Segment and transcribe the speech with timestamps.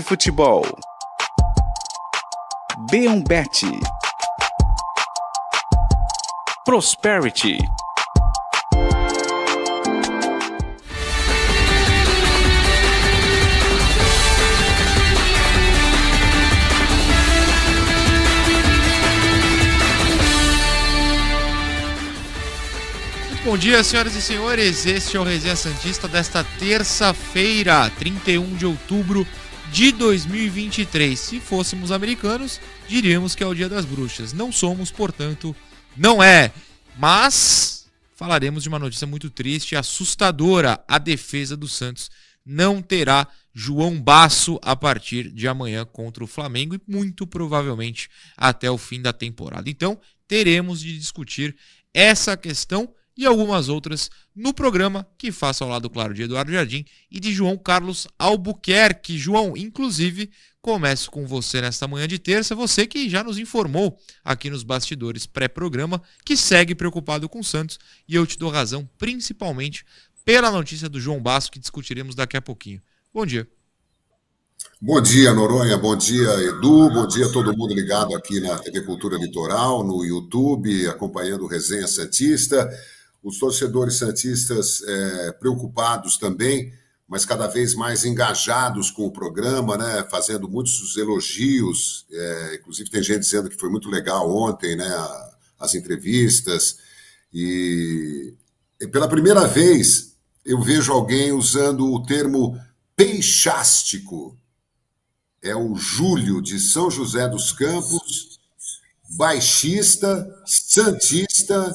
[0.00, 0.64] Futebol.
[2.90, 3.66] B1Bet.
[6.64, 7.58] Prosperity.
[23.44, 24.86] Bom dia, senhoras e senhores.
[24.86, 29.26] Este é o Resenha Santista desta terça-feira, 31 de outubro
[29.72, 31.18] de 2023.
[31.18, 34.34] Se fôssemos americanos, diríamos que é o Dia das Bruxas.
[34.34, 35.56] Não somos, portanto,
[35.96, 36.52] não é.
[36.98, 40.84] Mas falaremos de uma notícia muito triste e assustadora.
[40.86, 42.10] A defesa do Santos
[42.44, 48.70] não terá João Basso a partir de amanhã contra o Flamengo e muito provavelmente até
[48.70, 49.70] o fim da temporada.
[49.70, 49.98] Então,
[50.28, 51.56] teremos de discutir
[51.94, 56.84] essa questão e algumas outras no programa que faço ao lado, claro, de Eduardo Jardim
[57.10, 59.18] e de João Carlos Albuquerque.
[59.18, 60.30] João, inclusive,
[60.60, 65.26] começo com você nesta manhã de terça, você que já nos informou aqui nos bastidores
[65.26, 69.84] pré-programa que segue preocupado com o Santos e eu te dou razão, principalmente
[70.24, 72.80] pela notícia do João Basso que discutiremos daqui a pouquinho.
[73.12, 73.46] Bom dia.
[74.80, 75.76] Bom dia, Noronha.
[75.76, 76.88] Bom dia, Edu.
[76.90, 81.48] Bom dia a todo mundo ligado aqui na TV Cultura Litoral, no YouTube, acompanhando o
[81.48, 82.68] Resenha Santista
[83.22, 86.72] os torcedores santistas é, preocupados também,
[87.06, 92.06] mas cada vez mais engajados com o programa, né, fazendo muitos elogios.
[92.10, 94.90] É, inclusive, tem gente dizendo que foi muito legal ontem né,
[95.58, 96.78] as entrevistas.
[97.32, 98.34] E,
[98.80, 102.58] e pela primeira vez eu vejo alguém usando o termo
[102.96, 104.36] peixástico.
[105.40, 108.40] É o Júlio de São José dos Campos,
[109.16, 111.72] baixista, santista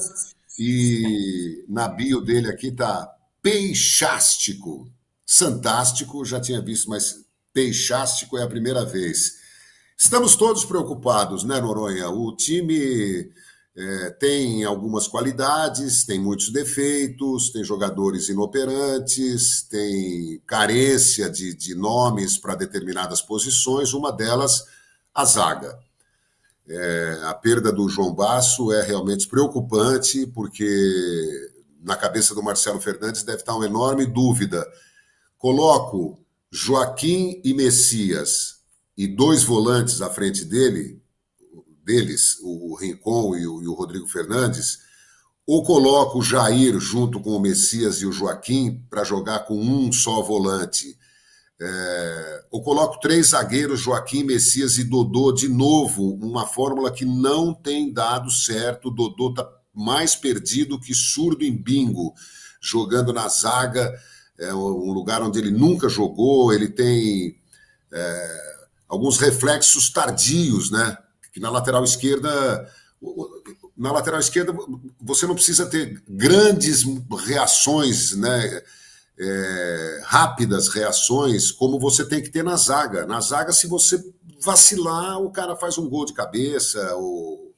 [0.58, 3.08] e na bio dele aqui tá
[3.40, 4.90] peixástico.
[5.24, 9.36] Santástico, já tinha visto, mas peixástico é a primeira vez.
[9.96, 12.08] Estamos todos preocupados, né, Noronha?
[12.08, 13.30] O time
[13.76, 22.36] é, tem algumas qualidades, tem muitos defeitos, tem jogadores inoperantes, tem carência de, de nomes
[22.36, 24.64] para determinadas posições, uma delas,
[25.14, 25.78] a zaga.
[26.70, 31.50] É, a perda do João Basso é realmente preocupante, porque
[31.82, 34.66] na cabeça do Marcelo Fernandes deve estar uma enorme dúvida.
[35.38, 36.18] Coloco
[36.50, 38.58] Joaquim e Messias
[38.96, 41.00] e dois volantes à frente dele,
[41.84, 44.80] deles, o Rincon e o, e o Rodrigo Fernandes,
[45.46, 49.90] ou coloco o Jair junto com o Messias e o Joaquim para jogar com um
[49.90, 50.98] só volante
[51.60, 57.52] é, eu coloco três zagueiros, Joaquim, Messias e Dodô, de novo, uma fórmula que não
[57.52, 58.90] tem dado certo.
[58.90, 62.14] Dodô está mais perdido que surdo em bingo,
[62.60, 63.92] jogando na zaga,
[64.38, 67.36] é um lugar onde ele nunca jogou, ele tem
[67.92, 68.56] é,
[68.88, 70.96] alguns reflexos tardios, né?
[71.32, 72.72] Que na lateral esquerda.
[73.76, 74.52] Na lateral esquerda,
[75.00, 76.84] você não precisa ter grandes
[77.26, 78.62] reações, né?
[79.18, 83.06] É, rápidas reações, como você tem que ter na zaga.
[83.06, 84.02] Na zaga, se você
[84.40, 87.52] vacilar, o cara faz um gol de cabeça, ou...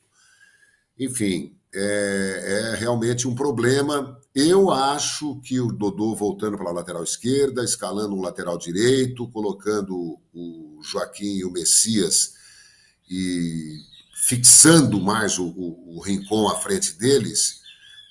[0.98, 4.19] enfim, é, é realmente um problema.
[4.34, 10.19] Eu acho que o Dodô voltando para a lateral esquerda, escalando um lateral direito, colocando
[10.32, 12.34] o Joaquim e o Messias
[13.09, 13.81] e
[14.15, 17.59] fixando mais o, o, o Rincon à frente deles,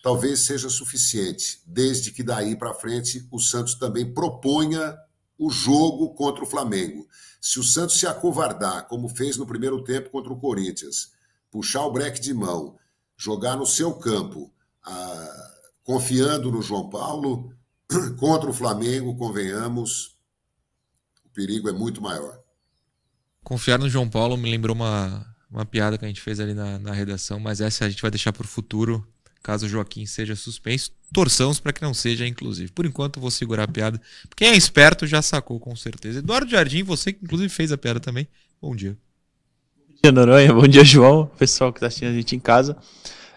[0.02, 4.98] talvez seja suficiente, desde que daí para frente o Santos também proponha
[5.38, 7.08] o jogo contra o Flamengo.
[7.42, 11.12] Se o Santos se acovardar, como fez no primeiro tempo contra o Corinthians,
[11.50, 12.78] puxar o breque de mão,
[13.18, 15.52] jogar no seu campo, ah,
[15.84, 17.54] confiando no João Paulo,
[18.20, 20.18] contra o Flamengo, convenhamos,
[21.26, 22.40] o perigo é muito maior.
[23.44, 26.78] Confiar no João Paulo me lembrou uma, uma piada que a gente fez ali na,
[26.78, 29.08] na redação, mas essa a gente vai deixar para o futuro
[29.42, 30.92] caso o Joaquim seja suspenso.
[31.12, 32.72] Torçamos para que não seja, inclusive.
[32.72, 34.00] Por enquanto, vou segurar a piada.
[34.36, 36.20] Quem é esperto já sacou, com certeza.
[36.20, 38.28] Eduardo Jardim, você que inclusive fez a piada também.
[38.62, 38.96] Bom dia.
[39.88, 40.54] Bom dia, Noronha.
[40.54, 41.26] Bom dia, João.
[41.38, 42.78] Pessoal que está assistindo a gente em casa.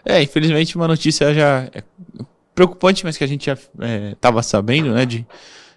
[0.05, 1.83] É, infelizmente, uma notícia já é
[2.53, 3.57] preocupante, mas que a gente já
[4.11, 5.05] estava é, sabendo, né?
[5.05, 5.25] De,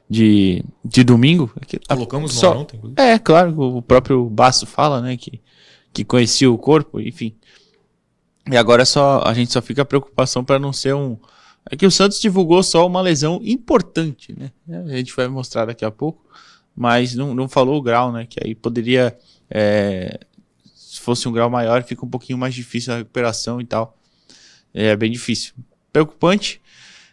[0.09, 1.53] de, de domingo.
[1.89, 2.81] Colocamos só, ontem.
[2.97, 5.17] É, claro, o próprio Basso fala, né?
[5.17, 5.41] Que,
[5.93, 7.35] que conhecia o corpo, enfim.
[8.51, 11.19] E agora só a gente só fica a preocupação para não ser um.
[11.69, 14.53] É que o Santos divulgou só uma lesão importante, né?
[14.87, 16.25] A gente vai mostrar daqui a pouco,
[16.75, 18.27] mas não, não falou o grau, né?
[18.27, 19.17] Que aí poderia.
[19.51, 20.21] É,
[20.75, 23.99] se fosse um grau maior, fica um pouquinho mais difícil a recuperação e tal.
[24.73, 25.55] É bem difícil.
[25.93, 26.61] Preocupante.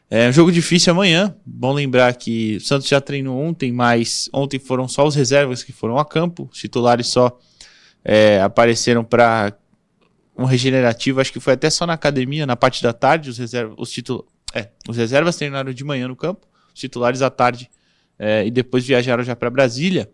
[0.10, 1.36] É um jogo difícil amanhã.
[1.44, 5.72] Bom lembrar que o Santos já treinou ontem, mas ontem foram só os reservas que
[5.72, 6.48] foram a campo.
[6.52, 7.40] Os titulares só
[8.06, 9.58] é, apareceram para
[10.38, 11.22] um regenerativo.
[11.22, 13.30] Acho que foi até só na academia, na parte da tarde.
[13.30, 17.30] Os, reserva, os, titul, é, os reservas treinaram de manhã no campo, os titulares à
[17.30, 17.70] tarde.
[18.18, 20.10] É, e depois viajaram já para Brasília.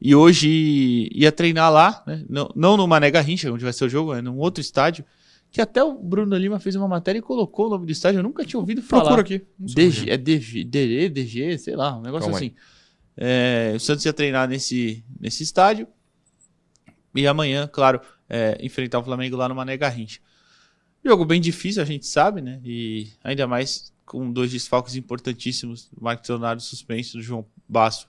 [0.00, 2.24] E hoje ia treinar lá, né?
[2.28, 5.04] não, não no Mané Garrincha, onde vai ser o jogo, é num outro estádio
[5.50, 8.22] que até o Bruno Lima fez uma matéria e colocou o nome do estádio, eu
[8.22, 9.02] nunca tinha ouvido falar.
[9.02, 9.44] Procura aqui.
[9.58, 12.54] DG, é DG, DG, DG, sei lá, um negócio Calma assim.
[13.16, 15.88] É, o Santos ia treinar nesse, nesse estádio
[17.14, 20.20] e amanhã, claro, é, enfrentar o Flamengo lá no Mané Garrincha.
[21.04, 22.60] Jogo bem difícil, a gente sabe, né?
[22.64, 28.08] E ainda mais com dois desfalques importantíssimos, o Marcos Leonardo suspenso, o João Basso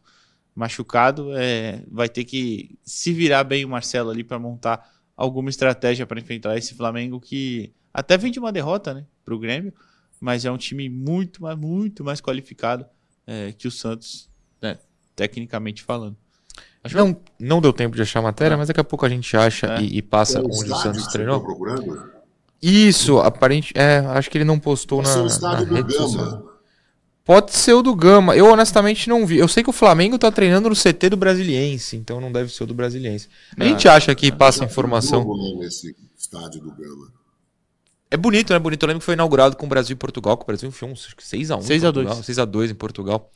[0.55, 6.05] machucado, é, vai ter que se virar bem o Marcelo ali para montar alguma estratégia
[6.05, 9.73] para enfrentar esse Flamengo que até vem de uma derrota, né, para o Grêmio,
[10.19, 12.85] mas é um time muito, muito mais qualificado
[13.25, 14.29] é, que o Santos,
[14.61, 14.77] né,
[15.15, 16.17] tecnicamente falando.
[16.83, 17.21] Acho não, que...
[17.39, 18.57] não deu tempo de achar a matéria, é.
[18.57, 19.81] mas daqui a pouco a gente acha é.
[19.81, 21.43] e, e, passa é onde o Santos treinou.
[22.61, 25.75] Isso, aparente, é, acho que ele não postou Esse na, é o estádio na do
[25.75, 26.07] rede Gama.
[26.07, 26.51] Social.
[27.23, 28.35] Pode ser o do Gama.
[28.35, 29.37] Eu honestamente não vi.
[29.37, 32.63] Eu sei que o Flamengo tá treinando no CT do Brasiliense, então não deve ser
[32.63, 33.29] o do Brasiliense.
[33.57, 35.25] A gente ah, acha que passa informação.
[35.59, 37.11] Nesse estádio do Gama.
[38.09, 38.59] É bonito, né?
[38.59, 38.83] Bonito.
[38.83, 41.15] Eu lembro que foi inaugurado com o Brasil e Portugal, que o Brasil enfiou uns
[41.17, 41.61] 6x1.
[41.61, 42.21] 6x2.
[42.23, 43.31] 6x2 em Portugal.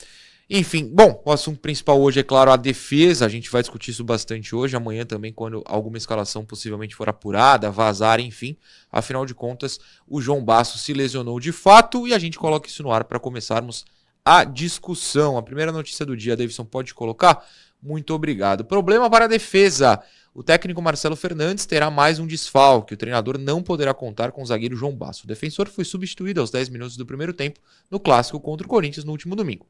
[0.48, 3.26] Enfim, bom, o assunto principal hoje é, claro, a defesa.
[3.26, 7.72] A gente vai discutir isso bastante hoje, amanhã também, quando alguma escalação possivelmente for apurada,
[7.72, 8.56] vazar, enfim.
[8.92, 12.84] Afinal de contas, o João Basso se lesionou de fato e a gente coloca isso
[12.84, 13.86] no ar para começarmos
[14.24, 15.36] a discussão.
[15.36, 17.44] A primeira notícia do dia, Davidson, pode colocar?
[17.82, 18.64] Muito obrigado.
[18.64, 20.00] Problema para a defesa.
[20.32, 22.94] O técnico Marcelo Fernandes terá mais um desfalque.
[22.94, 25.24] O treinador não poderá contar com o zagueiro João Basso.
[25.24, 27.60] O defensor foi substituído aos 10 minutos do primeiro tempo
[27.90, 29.66] no clássico contra o Corinthians no último domingo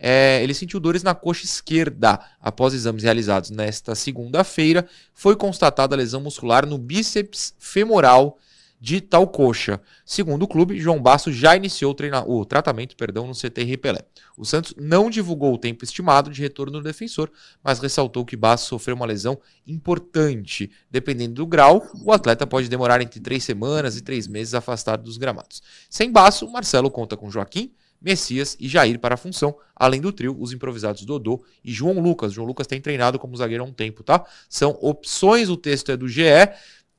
[0.00, 2.18] é, ele sentiu dores na coxa esquerda.
[2.40, 8.38] Após exames realizados nesta segunda-feira, foi constatada lesão muscular no bíceps femoral
[8.80, 9.78] de tal coxa.
[10.06, 11.94] Segundo o clube, João Basso já iniciou
[12.26, 14.00] o, o tratamento perdão, no CT Repelé.
[14.38, 17.30] O Santos não divulgou o tempo estimado de retorno do defensor,
[17.62, 20.70] mas ressaltou que Basso sofreu uma lesão importante.
[20.90, 25.18] Dependendo do grau, o atleta pode demorar entre três semanas e três meses afastado dos
[25.18, 25.62] gramados.
[25.90, 30.36] Sem Basso, Marcelo conta com Joaquim, Messias e Jair para a função, além do trio,
[30.38, 32.32] os improvisados Dodô e João Lucas.
[32.32, 34.24] João Lucas tem treinado como zagueiro há um tempo, tá?
[34.48, 36.22] São opções, o texto é do GE.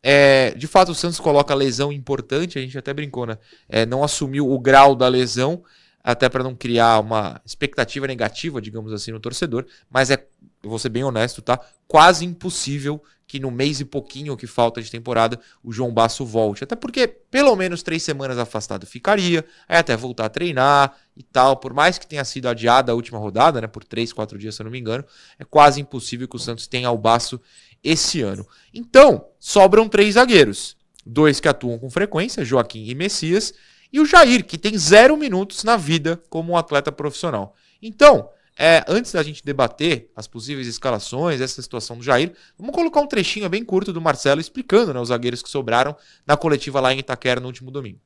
[0.03, 3.38] É, de fato, o Santos coloca lesão importante, a gente até brincou, né?
[3.69, 5.63] É, não assumiu o grau da lesão,
[6.03, 10.25] até para não criar uma expectativa negativa, digamos assim, no torcedor, mas é,
[10.63, 11.59] eu vou ser bem honesto, tá?
[11.88, 13.01] Quase impossível
[13.31, 16.66] que no mês e pouquinho que falta de temporada o João Basso volte.
[16.66, 21.56] Até porque pelo menos três semanas afastado ficaria, aí até voltar a treinar e tal.
[21.56, 24.62] Por mais que tenha sido adiada a última rodada, né, por três, quatro dias, se
[24.62, 25.06] eu não me engano,
[25.39, 27.39] é quase impossível que o Santos tenha o Basso
[27.81, 28.45] esse ano.
[28.74, 30.75] Então, sobram três zagueiros.
[31.06, 33.54] Dois que atuam com frequência, Joaquim e Messias,
[33.94, 37.56] e o Jair, que tem zero minutos na vida como um atleta profissional.
[37.81, 43.01] Então, é, antes da gente debater as possíveis escalações, essa situação do Jair, vamos colocar
[43.01, 45.95] um trechinho bem curto do Marcelo explicando né, os zagueiros que sobraram
[46.25, 48.00] na coletiva lá em Itaquera no último domingo.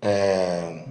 [0.00, 0.84] É,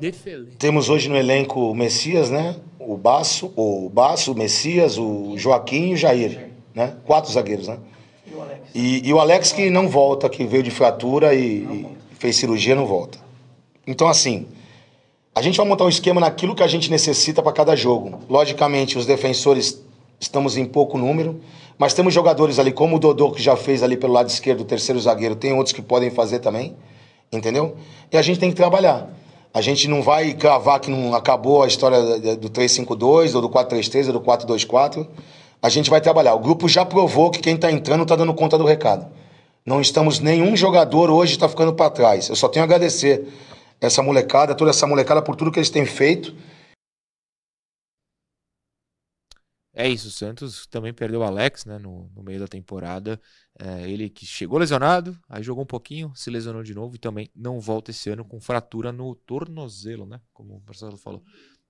[0.60, 2.58] temos hoje no elenco o Messias, né?
[2.78, 6.94] O Baço, o Baço, o Messias, o Joaquim e o Jair, né?
[7.06, 7.80] Quatro zagueiros, né?
[8.26, 11.64] E o Alex, e, e o Alex que não volta, que veio de fratura e,
[11.64, 11.88] e
[12.20, 13.18] fez cirurgia, não volta.
[13.86, 14.46] Então, assim,
[15.38, 18.22] a gente vai montar um esquema naquilo que a gente necessita para cada jogo.
[18.28, 19.80] Logicamente, os defensores
[20.20, 21.40] estamos em pouco número,
[21.78, 24.66] mas temos jogadores ali, como o Dodô, que já fez ali pelo lado esquerdo, o
[24.66, 26.76] terceiro zagueiro, tem outros que podem fazer também,
[27.32, 27.76] entendeu?
[28.12, 29.10] E a gente tem que trabalhar.
[29.54, 32.02] A gente não vai cravar que não acabou a história
[32.36, 35.08] do 352, ou do 433, ou do 424.
[35.62, 36.34] A gente vai trabalhar.
[36.34, 39.06] O grupo já provou que quem está entrando está dando conta do recado.
[39.64, 42.28] Não estamos, nenhum jogador hoje está ficando para trás.
[42.28, 43.28] Eu só tenho a agradecer
[43.80, 46.36] essa molecada, toda essa molecada por tudo que eles têm feito.
[49.80, 53.22] É isso, o Santos também perdeu o Alex né, no, no meio da temporada.
[53.60, 57.30] É, ele que chegou lesionado, aí jogou um pouquinho, se lesionou de novo e também
[57.36, 60.20] não volta esse ano com fratura no tornozelo, né?
[60.34, 61.24] Como o Marcelo falou.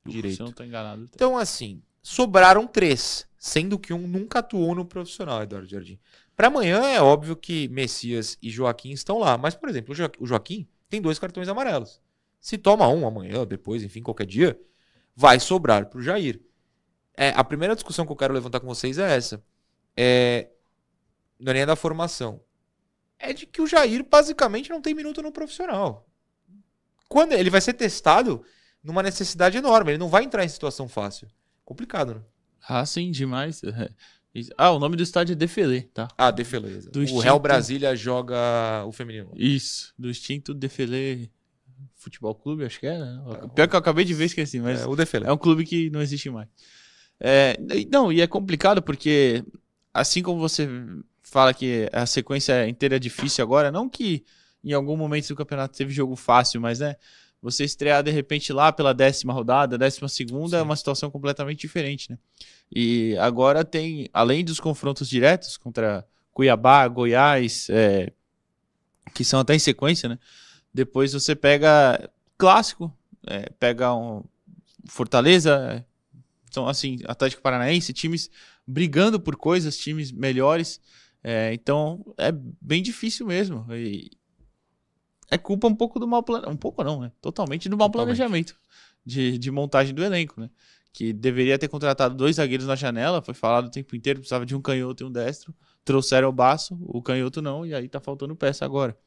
[0.05, 0.41] Direito.
[0.41, 1.09] Não enganado.
[1.13, 5.99] Então, assim, sobraram três, sendo que um nunca atuou no profissional, Eduardo Jardim.
[6.33, 10.65] Para amanhã é óbvio que Messias e Joaquim estão lá, mas, por exemplo, o Joaquim
[10.89, 12.01] tem dois cartões amarelos.
[12.39, 14.59] Se toma um amanhã, depois, enfim, qualquer dia,
[15.15, 16.41] vai sobrar para o Jair.
[17.15, 19.43] É, a primeira discussão que eu quero levantar com vocês é essa.
[19.95, 20.49] É,
[21.39, 22.41] não é nem da formação.
[23.17, 26.07] É de que o Jair basicamente não tem minuto no profissional.
[27.09, 28.43] Quando ele vai ser testado
[28.87, 29.91] numa necessidade enorme.
[29.91, 31.27] Ele não vai entrar em situação fácil.
[31.65, 32.21] Complicado, né?
[32.67, 33.61] Ah, sim, demais.
[34.57, 36.07] Ah, o nome do estádio é Defele, tá?
[36.17, 36.81] Ah, Defele.
[36.91, 37.21] Do o extinto...
[37.21, 39.31] Real Brasília joga o feminino.
[39.35, 41.31] Isso, do extinto Defele
[41.95, 43.21] Futebol Clube, acho que é, né?
[43.27, 45.25] É, Pior que eu acabei de ver, esqueci, mas é, o Defele.
[45.25, 46.47] é um clube que não existe mais.
[47.19, 47.57] É,
[47.91, 49.43] não, e é complicado porque,
[49.93, 50.67] assim como você
[51.23, 54.23] fala que a sequência inteira é difícil agora, não que
[54.63, 56.95] em algum momento do campeonato teve jogo fácil, mas né,
[57.41, 60.61] você estrear de repente lá pela décima rodada, décima segunda, Sim.
[60.61, 62.17] é uma situação completamente diferente, né?
[62.71, 68.11] E agora tem, além dos confrontos diretos contra Cuiabá, Goiás, é,
[69.13, 70.19] que são até em sequência, né?
[70.73, 72.93] Depois você pega clássico,
[73.25, 74.23] é, pega um
[74.89, 75.85] Fortaleza,
[76.49, 78.29] então assim, Atlético Paranaense, times
[78.65, 80.79] brigando por coisas, times melhores.
[81.23, 83.65] É, então é bem difícil mesmo.
[83.73, 84.11] E
[85.29, 86.55] é culpa um pouco do mal planejamento.
[86.55, 87.11] Um pouco não, né?
[87.21, 88.55] Totalmente do mau planejamento
[89.05, 90.49] de, de montagem do elenco, né?
[90.91, 94.55] Que deveria ter contratado dois zagueiros na janela, foi falado o tempo inteiro, precisava de
[94.55, 95.53] um canhoto e um destro.
[95.85, 98.97] Trouxeram o baço, o canhoto não, e aí tá faltando peça agora.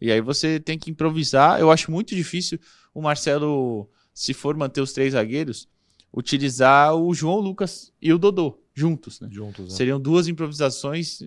[0.00, 1.60] E aí você tem que improvisar.
[1.60, 2.58] Eu acho muito difícil
[2.94, 5.68] o Marcelo, se for manter os três zagueiros,
[6.12, 9.28] utilizar o João Lucas e o Dodô juntos, né?
[9.30, 9.76] Juntos, né?
[9.76, 11.22] Seriam duas improvisações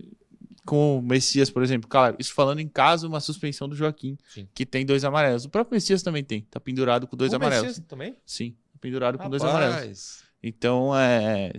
[0.65, 1.89] com o Messias, por exemplo.
[1.89, 4.47] Claro, isso falando em caso uma suspensão do Joaquim, Sim.
[4.53, 5.45] que tem dois amarelos.
[5.45, 7.67] O próprio Messias também tem, tá pendurado com dois o amarelos.
[7.67, 8.15] Messias também?
[8.25, 9.25] Sim, pendurado Rapaz.
[9.25, 10.23] com dois amarelos.
[10.41, 11.51] Então, é,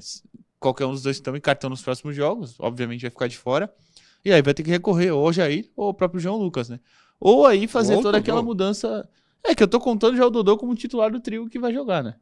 [0.59, 3.73] qualquer um dos dois estão em cartão nos próximos jogos, obviamente vai ficar de fora.
[4.25, 6.81] E aí vai ter que recorrer ou Jair ou o próprio João Lucas, né?
[7.21, 9.07] Ou aí fazer ou toda aquela mudança.
[9.43, 12.03] É que eu tô contando já o Dodô como titular do trio que vai jogar,
[12.03, 12.15] né?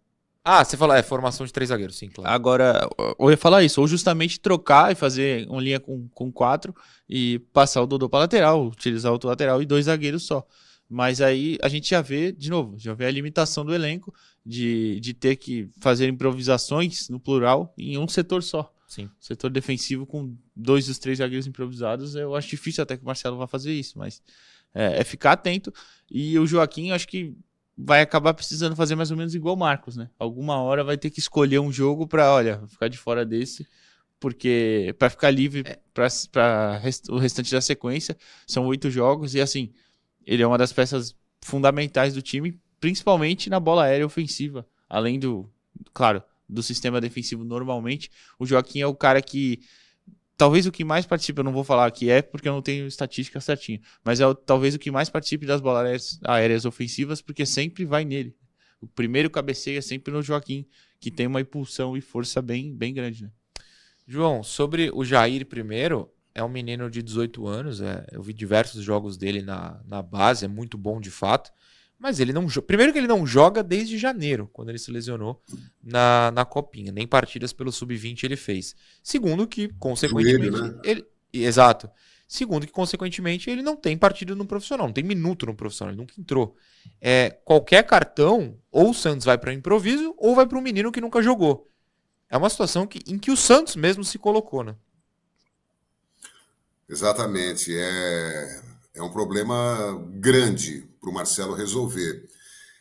[0.44, 2.28] Ah, você fala, é formação de três zagueiros, sim, claro.
[2.28, 6.74] Agora, eu ia falar isso, ou justamente trocar e fazer uma linha com, com quatro
[7.08, 10.44] e passar o Dodô para lateral, utilizar outro lateral e dois zagueiros só.
[10.90, 14.12] Mas aí a gente já vê, de novo, já vê a limitação do elenco
[14.44, 18.70] de, de ter que fazer improvisações, no plural, em um setor só.
[18.88, 19.08] Sim.
[19.20, 23.38] Setor defensivo com dois dos três zagueiros improvisados, eu acho difícil até que o Marcelo
[23.38, 24.20] vá fazer isso, mas
[24.74, 25.72] é, é ficar atento.
[26.10, 27.34] E o Joaquim, acho que
[27.76, 30.08] vai acabar precisando fazer mais ou menos igual o Marcos, né?
[30.18, 33.66] Alguma hora vai ter que escolher um jogo para, olha, ficar de fora desse,
[34.20, 35.78] porque para ficar livre é.
[36.30, 39.72] para rest, o restante da sequência são oito jogos e assim
[40.24, 45.50] ele é uma das peças fundamentais do time, principalmente na bola aérea ofensiva, além do,
[45.92, 48.10] claro, do sistema defensivo normalmente.
[48.38, 49.60] O Joaquim é o cara que
[50.42, 52.84] talvez o que mais participa, eu não vou falar que é porque eu não tenho
[52.88, 57.22] estatística certinha, mas é o, talvez o que mais participe das bolas aéreas, aéreas ofensivas,
[57.22, 58.34] porque sempre vai nele.
[58.80, 60.66] O primeiro cabeceio é sempre no Joaquim,
[60.98, 63.30] que tem uma impulsão e força bem, bem grande, né?
[64.04, 68.82] João, sobre o Jair primeiro, é um menino de 18 anos, é, eu vi diversos
[68.82, 71.52] jogos dele na, na base, é muito bom de fato.
[72.02, 75.40] Mas ele não Primeiro que ele não joga desde janeiro, quando ele se lesionou
[75.80, 76.90] na, na copinha.
[76.90, 78.74] Nem partidas pelo Sub-20 ele fez.
[79.04, 80.50] Segundo que, consequentemente.
[80.50, 80.80] Joelho, né?
[80.82, 81.88] ele, exato.
[82.26, 86.00] Segundo que, consequentemente, ele não tem partido no profissional, não tem minuto no profissional, ele
[86.00, 86.56] nunca entrou.
[87.00, 90.90] É, qualquer cartão, ou o Santos vai para o improviso, ou vai para um menino
[90.90, 91.70] que nunca jogou.
[92.28, 94.74] É uma situação que, em que o Santos mesmo se colocou, né?
[96.88, 97.72] Exatamente.
[97.72, 98.60] É,
[98.96, 102.28] é um problema grande para o Marcelo resolver.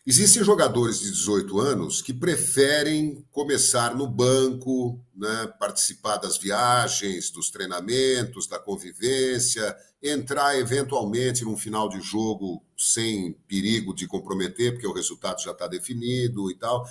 [0.05, 7.51] Existem jogadores de 18 anos que preferem começar no banco, né, participar das viagens, dos
[7.51, 14.93] treinamentos, da convivência, entrar eventualmente num final de jogo sem perigo de comprometer, porque o
[14.93, 16.83] resultado já está definido e tal.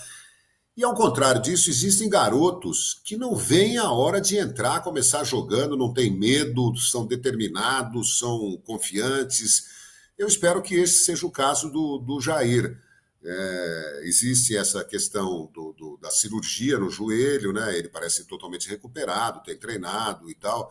[0.76, 5.76] E ao contrário disso, existem garotos que não veem a hora de entrar, começar jogando,
[5.76, 9.79] não tem medo, são determinados, são confiantes.
[10.20, 12.76] Eu espero que esse seja o caso do, do Jair.
[13.24, 17.78] É, existe essa questão do, do, da cirurgia no joelho, né?
[17.78, 20.70] Ele parece totalmente recuperado, tem treinado e tal,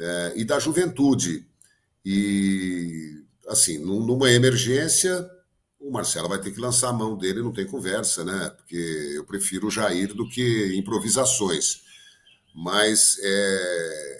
[0.00, 1.46] é, e da juventude.
[2.02, 5.30] E assim, numa emergência,
[5.78, 8.48] o Marcelo vai ter que lançar a mão dele, não tem conversa, né?
[8.56, 11.82] Porque eu prefiro o Jair do que improvisações.
[12.54, 14.19] Mas é,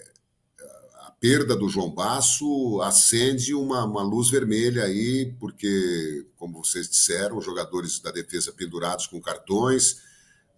[1.21, 7.99] perda do João Basso acende uma, uma luz vermelha aí, porque, como vocês disseram, jogadores
[7.99, 10.01] da defesa pendurados com cartões,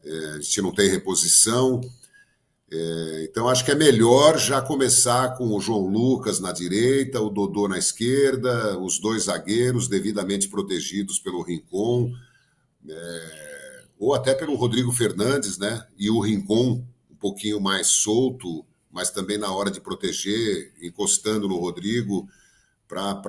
[0.06, 1.82] é, a gente não tem reposição.
[2.72, 7.30] É, então, acho que é melhor já começar com o João Lucas na direita, o
[7.30, 12.10] Dodô na esquerda, os dois zagueiros devidamente protegidos pelo Rincon,
[12.88, 15.86] é, ou até pelo Rodrigo Fernandes, né?
[16.00, 21.58] E o Rincon um pouquinho mais solto, mas também na hora de proteger, encostando no
[21.58, 22.30] Rodrigo,
[22.88, 23.20] para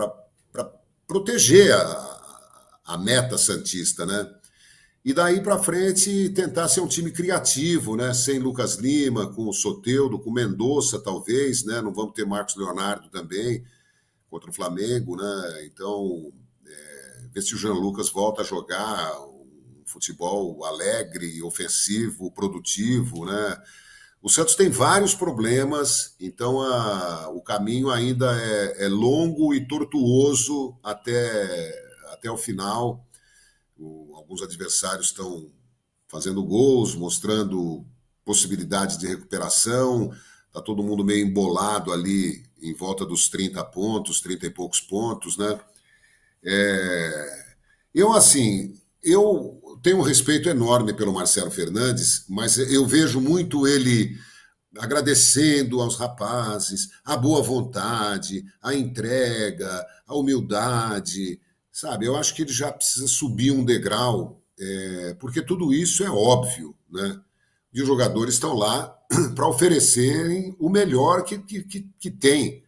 [1.06, 4.30] proteger a, a meta Santista, né?
[5.02, 8.12] E daí para frente tentar ser um time criativo, né?
[8.12, 11.80] Sem Lucas Lima, com o Soteudo, com Mendonça, talvez, né?
[11.80, 13.64] Não vamos ter Marcos Leonardo também
[14.28, 15.64] contra o Flamengo, né?
[15.64, 16.30] Então,
[16.66, 23.62] é, ver se o Jean Lucas volta a jogar um futebol alegre, ofensivo, produtivo, né?
[24.24, 30.74] O Santos tem vários problemas, então a, o caminho ainda é, é longo e tortuoso
[30.82, 31.70] até,
[32.10, 33.06] até o final
[33.76, 35.52] o, alguns adversários estão
[36.08, 37.84] fazendo gols, mostrando
[38.24, 40.10] possibilidades de recuperação.
[40.46, 45.36] Está todo mundo meio embolado ali em volta dos 30 pontos, 30 e poucos pontos,
[45.36, 45.60] né?
[46.42, 47.54] É...
[47.94, 54.18] Eu, assim, eu tenho um respeito enorme pelo Marcelo Fernandes, mas eu vejo muito ele
[54.78, 61.38] agradecendo aos rapazes a boa vontade, a entrega, a humildade,
[61.74, 66.08] Sabe, eu acho que ele já precisa subir um degrau, é, porque tudo isso é
[66.08, 67.20] óbvio, né?
[67.72, 68.96] E os jogadores estão lá
[69.34, 72.62] para oferecerem o melhor que, que, que, que tem.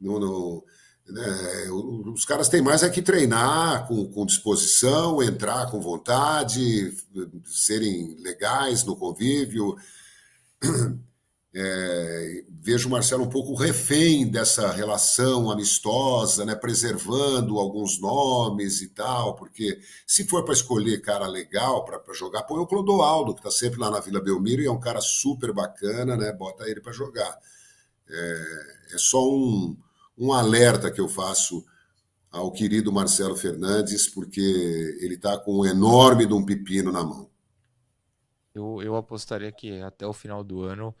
[0.00, 0.64] No, no,
[1.06, 1.68] né?
[1.70, 6.92] Os caras têm mais é que treinar com, com disposição, entrar com vontade,
[7.44, 9.76] serem legais no convívio.
[11.56, 18.88] É, vejo o Marcelo um pouco refém dessa relação amistosa, né, preservando alguns nomes e
[18.88, 23.52] tal, porque se for para escolher cara legal para jogar, põe o Clodoaldo, que está
[23.52, 26.92] sempre lá na Vila Belmiro e é um cara super bacana, né, bota ele para
[26.92, 27.38] jogar.
[28.10, 29.76] É, é só um,
[30.16, 31.64] um alerta que eu faço
[32.30, 34.40] ao querido Marcelo Fernandes, porque
[35.00, 37.30] ele está com um enorme de um pepino na mão.
[38.54, 40.94] Eu, eu apostaria que até o final do ano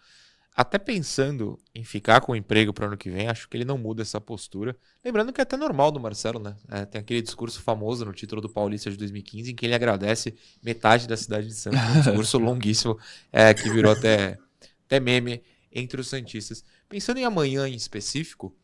[0.56, 3.64] até pensando em ficar com o emprego para o ano que vem, acho que ele
[3.64, 4.76] não muda essa postura.
[5.04, 6.54] Lembrando que é até normal do Marcelo, né?
[6.70, 10.36] É, tem aquele discurso famoso no título do Paulista de 2015 em que ele agradece
[10.62, 11.80] metade da cidade de Santos.
[11.80, 12.96] Um discurso longuíssimo
[13.32, 14.38] é, que virou até,
[14.86, 15.42] até meme
[15.72, 16.64] entre os Santistas.
[16.88, 18.54] Pensando em amanhã em específico,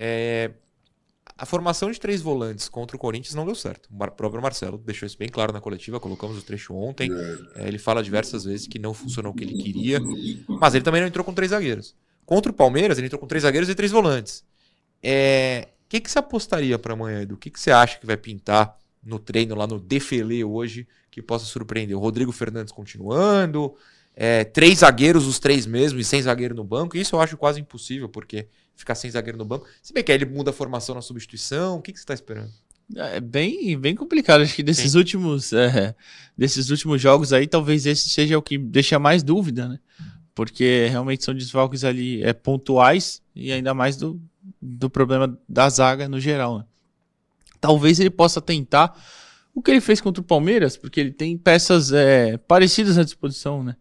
[0.00, 0.52] é,
[1.36, 3.88] a formação de três volantes contra o Corinthians não deu certo.
[3.92, 7.10] O próprio Marcelo deixou isso bem claro na coletiva, colocamos o trecho ontem.
[7.56, 10.00] É, ele fala diversas vezes que não funcionou o que ele queria,
[10.60, 11.96] mas ele também não entrou com três zagueiros.
[12.24, 14.44] Contra o Palmeiras, ele entrou com três zagueiros e três volantes.
[15.02, 17.34] É, o que, que você apostaria para amanhã, Edu?
[17.34, 21.20] O que, que você acha que vai pintar no treino lá no Defele hoje que
[21.22, 21.96] possa surpreender?
[21.96, 23.74] O Rodrigo Fernandes continuando,
[24.14, 26.96] é, três zagueiros, os três mesmo, e sem zagueiro no banco.
[26.96, 29.66] Isso eu acho quase impossível, porque ficar sem zagueiro no banco.
[29.82, 32.14] Se bem que aí ele muda a formação na substituição, o que, que você está
[32.14, 32.50] esperando?
[32.96, 34.42] É bem, bem complicado.
[34.42, 35.94] Acho que desses últimos, é,
[36.36, 39.78] desses últimos jogos aí, talvez esse seja o que deixa mais dúvida, né?
[40.34, 44.20] Porque realmente são desfalques ali é, pontuais e ainda mais do,
[44.62, 46.58] do problema da zaga no geral.
[46.58, 46.64] Né?
[47.60, 48.96] Talvez ele possa tentar
[49.52, 53.64] o que ele fez contra o Palmeiras, porque ele tem peças é, parecidas à disposição,
[53.64, 53.74] né?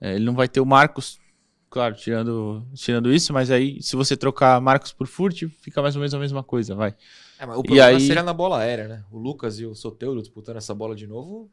[0.00, 1.20] É, ele não vai ter o Marcos
[1.70, 6.00] claro, tirando, tirando isso, mas aí se você trocar Marcos por Furt, fica mais ou
[6.00, 6.94] menos a mesma coisa, vai.
[7.38, 8.00] É, o problema aí...
[8.00, 9.04] seria na bola aérea, né?
[9.10, 11.48] O Lucas e o Soteudo disputando essa bola de novo,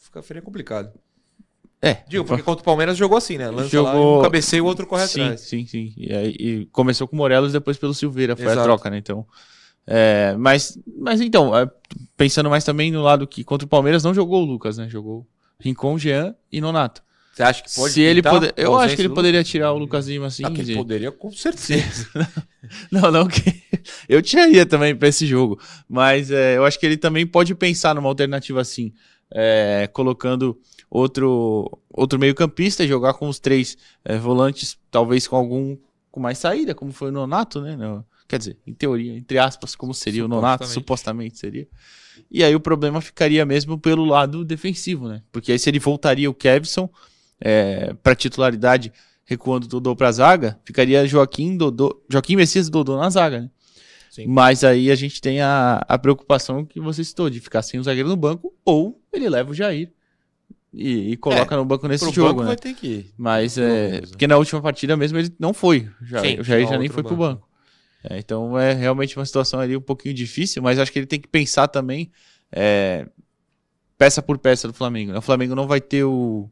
[0.00, 0.92] fica feio complicado.
[1.82, 2.02] É.
[2.08, 3.48] Digo, porque contra o Palmeiras jogou assim, né?
[3.48, 4.16] Lança jogou...
[4.16, 5.40] lá, um cabeceio e o outro corre sim, atrás.
[5.42, 8.60] Sim, sim, e, aí, e começou com o Morelos depois pelo Silveira, foi Exato.
[8.60, 8.98] a troca, né?
[8.98, 9.26] Então...
[9.86, 11.68] É, mas, mas então, é,
[12.16, 14.88] pensando mais também no lado que contra o Palmeiras não jogou o Lucas, né?
[14.88, 15.26] Jogou
[15.58, 17.02] Rincon, Jean e Nonato.
[17.40, 20.06] Você acha que pode Se ele poder, Eu acho que ele poderia tirar o Lucas
[20.06, 20.44] Lima assim.
[20.44, 20.74] Ah, de...
[20.74, 22.06] poderia, com certeza.
[22.92, 23.62] não, não que.
[24.08, 25.58] Eu tiraria também para esse jogo.
[25.88, 28.92] Mas é, eu acho que ele também pode pensar numa alternativa assim.
[29.32, 35.78] É, colocando outro, outro meio-campista e jogar com os três é, volantes, talvez com algum
[36.10, 37.76] com mais saída, como foi o Nonato, né?
[37.76, 41.68] No, quer dizer, em teoria, entre aspas, como seria o Nonato, supostamente seria.
[42.28, 45.22] E aí o problema ficaria mesmo pelo lado defensivo, né?
[45.30, 46.90] Porque aí se ele voltaria o Kevson
[47.40, 48.92] é, para titularidade,
[49.24, 53.50] recuando Dodô para a zaga, ficaria Joaquim, Dodô, Joaquim Messias e Dodô na zaga, né?
[54.10, 54.26] Sim.
[54.26, 57.82] Mas aí a gente tem a, a preocupação que você citou, de ficar sem o
[57.82, 59.92] zagueiro no banco, ou ele leva o Jair
[60.74, 62.46] e, e coloca é, no banco nesse jogo, banco né?
[62.48, 63.14] Vai ter que ir.
[63.16, 64.00] Mas é.
[64.02, 65.88] Porque na última partida mesmo ele não foi.
[66.02, 67.14] Já, Sim, o Jair já nem foi banco.
[67.14, 67.48] pro banco.
[68.02, 71.20] É, então é realmente uma situação ali um pouquinho difícil, mas acho que ele tem
[71.20, 72.10] que pensar também
[72.50, 73.06] é,
[73.98, 75.12] peça por peça do Flamengo.
[75.12, 75.18] Né?
[75.18, 76.50] O Flamengo não vai ter o,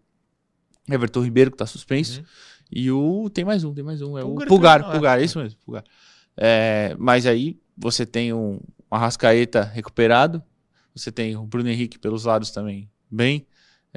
[0.94, 2.20] Everton Ribeiro, que tá suspenso.
[2.20, 2.27] Uhum.
[2.70, 3.31] E o.
[3.31, 4.18] Tem mais um, tem mais um.
[4.18, 5.24] É Pulgar, o Pulgar, não, Pulgar, é.
[5.24, 5.85] isso mesmo, Pulgar.
[6.37, 10.42] É, mas aí você tem um, Arrascaeta recuperado.
[10.94, 13.46] Você tem o Bruno Henrique pelos lados também bem.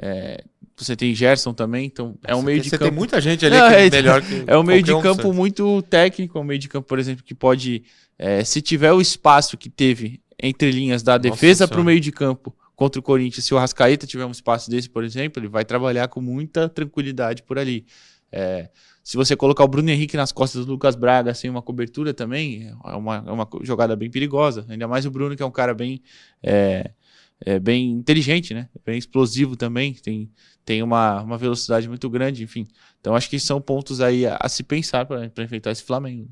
[0.00, 0.42] É,
[0.76, 2.84] você tem Gerson também, então é um meio tem, de campo.
[2.84, 6.38] Tem muita gente ali é, melhor que É um meio de campo um, muito técnico,
[6.40, 7.84] um meio de campo, por exemplo, que pode,
[8.18, 12.10] é, se tiver o espaço que teve entre linhas da defesa para o meio de
[12.10, 15.64] campo contra o Corinthians, se o Rascaeta tiver um espaço desse, por exemplo, ele vai
[15.64, 17.86] trabalhar com muita tranquilidade por ali.
[18.30, 18.70] É,
[19.04, 22.68] se você colocar o Bruno Henrique nas costas do Lucas Braga sem uma cobertura também,
[22.84, 24.64] é uma, é uma jogada bem perigosa.
[24.68, 26.00] Ainda mais o Bruno, que é um cara bem,
[26.42, 26.92] é,
[27.40, 28.68] é bem inteligente, né?
[28.86, 30.30] Bem explosivo também, tem,
[30.64, 32.66] tem uma, uma velocidade muito grande, enfim.
[33.00, 36.30] Então acho que são pontos aí a, a se pensar para enfrentar esse Flamengo.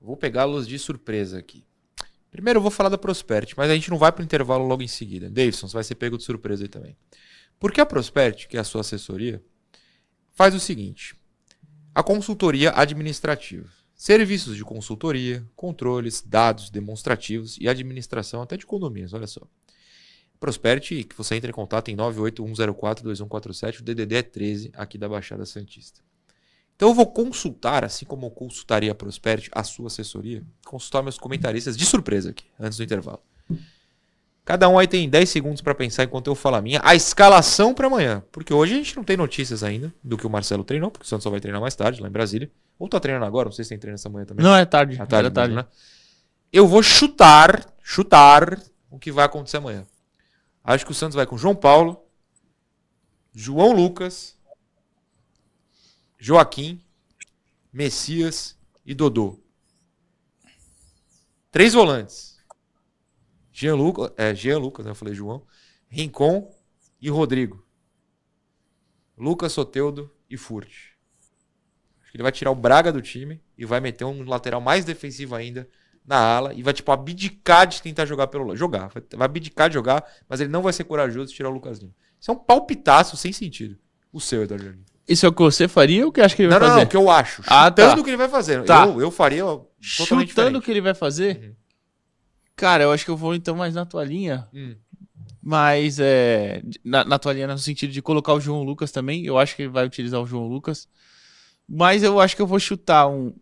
[0.00, 1.64] Vou pegá-los de surpresa aqui.
[2.30, 4.82] Primeiro eu vou falar da Prosperity, mas a gente não vai para o intervalo logo
[4.82, 5.28] em seguida.
[5.28, 6.96] Davidson, você vai ser pego de surpresa aí também.
[7.58, 9.42] Porque a Prosperity, que é a sua assessoria,
[10.32, 11.16] faz o seguinte:
[11.94, 13.68] a consultoria administrativa.
[13.94, 19.42] Serviços de consultoria, controles, dados demonstrativos e administração até de condomínios, olha só.
[20.38, 25.44] Prosperity, que você entra em contato em 981042147, o DDD é 13 aqui da Baixada
[25.44, 26.00] Santista.
[26.80, 31.18] Então eu vou consultar, assim como eu consultaria a Prosperity, a sua assessoria, consultar meus
[31.18, 33.20] comentaristas de surpresa aqui, antes do intervalo.
[34.46, 36.80] Cada um aí tem 10 segundos para pensar enquanto eu falo a minha.
[36.82, 38.24] A escalação para amanhã.
[38.32, 41.06] Porque hoje a gente não tem notícias ainda do que o Marcelo treinou, porque o
[41.06, 42.50] Santos só vai treinar mais tarde, lá em Brasília.
[42.78, 44.42] Ou tá treinando agora, não sei se tem treino essa manhã também.
[44.42, 44.94] Não, é tarde.
[44.94, 45.54] É tarde, é tarde.
[45.54, 45.76] Mesmo, né?
[46.50, 48.58] Eu vou chutar, chutar
[48.90, 49.84] o que vai acontecer amanhã.
[50.64, 52.02] Acho que o Santos vai com João Paulo,
[53.34, 54.39] João Lucas,
[56.20, 56.84] Joaquim,
[57.72, 59.40] Messias e Dodô.
[61.50, 62.38] Três volantes.
[63.50, 64.90] Jean Lucas, é, Jean Lucas, né?
[64.90, 65.46] eu falei João,
[65.88, 66.54] Rincon
[67.00, 67.66] e Rodrigo.
[69.16, 70.90] Lucas Soteudo e Furt.
[72.02, 74.84] Acho que ele vai tirar o Braga do time e vai meter um lateral mais
[74.84, 75.68] defensivo ainda
[76.06, 78.56] na ala e vai, tipo, abdicar de tentar jogar pelo lado.
[78.56, 78.88] Jogar.
[78.88, 81.94] Vai abdicar de jogar, mas ele não vai ser corajoso de tirar o Lucas Lima.
[82.20, 83.78] Isso é um palpitaço sem sentido.
[84.12, 84.84] O seu, Eduardo Jardim.
[85.10, 86.76] Isso é o que você faria ou o que acha que ele vai não, fazer?
[86.76, 87.42] Não, não, o que eu acho.
[87.44, 88.00] Ah, chutando tá.
[88.00, 88.64] o que ele vai fazer.
[88.64, 88.86] Tá.
[88.86, 89.44] Eu, eu faria
[89.80, 91.36] Chutando o que ele vai fazer?
[91.36, 91.54] Uhum.
[92.54, 94.46] Cara, eu acho que eu vou então mais na toalhinha.
[94.54, 94.76] Hum.
[95.42, 96.62] Mas é.
[96.84, 99.24] Na, na toalhinha no sentido de colocar o João Lucas também.
[99.24, 100.86] Eu acho que ele vai utilizar o João Lucas.
[101.68, 103.34] Mas eu acho que eu vou chutar um.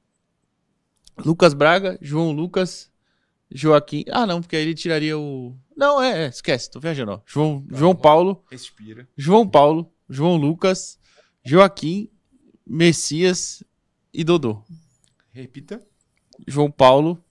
[1.23, 2.91] Lucas Braga, João Lucas,
[3.51, 4.05] Joaquim.
[4.11, 5.55] Ah, não, porque aí ele tiraria o.
[5.77, 7.13] Não, é, é esquece, tô viajando.
[7.13, 7.21] Ó.
[7.27, 7.95] João, Tá João.
[7.95, 9.09] Paulo, Respira.
[9.17, 10.99] João Paulo, João Lucas,
[11.45, 12.11] Joaquim,
[12.67, 13.63] Messias
[14.13, 14.63] e Dodô.
[15.33, 15.83] Repita.
[16.47, 17.23] João Paulo,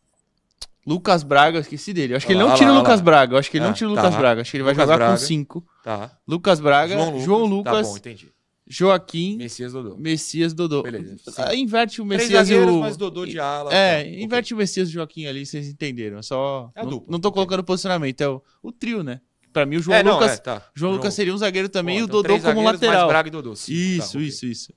[0.85, 2.13] Lucas Braga, eu esqueci dele.
[2.13, 3.01] Eu acho que ele não tira o Lucas.
[3.01, 3.35] Braga.
[3.35, 4.03] Eu acho que ele não tira o tá.
[4.03, 4.41] Lucas Braga.
[4.41, 5.11] Acho que ele vai Lucas jogar Braga.
[5.13, 5.65] com cinco.
[5.83, 6.17] Tá.
[6.27, 8.31] Lucas Braga, João Lucas, Tá bom, entendi.
[8.69, 9.95] Joaquim, Messias Dodô.
[9.97, 10.83] Messias, Dodô.
[10.83, 11.15] Beleza.
[11.37, 12.79] Ah, inverte o Messias e o.
[12.79, 13.73] mais Dodô de ala.
[13.73, 14.09] É, tá.
[14.09, 16.17] inverte o Messias e o Joaquim ali, vocês entenderam.
[16.17, 16.69] É só.
[16.75, 17.35] É a não, dupla, não tô ok.
[17.35, 19.21] colocando posicionamento, é o, o trio, né?
[19.57, 19.81] Pra mim, o.
[19.81, 20.33] João É, não, Lucas.
[20.33, 20.61] é, tá.
[20.75, 23.07] João Lucas seria um zagueiro também e o então Dodô três como lateral.
[23.07, 23.55] Braga e Dodô.
[23.55, 24.73] Sim, Isso, tá, isso, isso.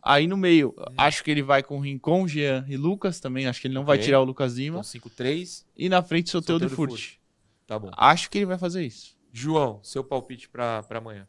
[0.00, 3.48] Aí no meio, acho que ele vai com Rincon, Jean e Lucas também.
[3.48, 4.78] Acho que ele não vai tirar o Lucas Lima.
[4.78, 5.64] Então 5-3.
[5.76, 7.14] E na frente, Soteudo e Soteldo e Furt.
[7.66, 7.90] Tá bom.
[7.96, 9.16] Acho que ele vai fazer isso.
[9.32, 11.26] João, seu palpite pra, pra amanhã.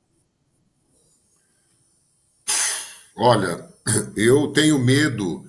[3.15, 3.67] Olha,
[4.15, 5.43] eu tenho medo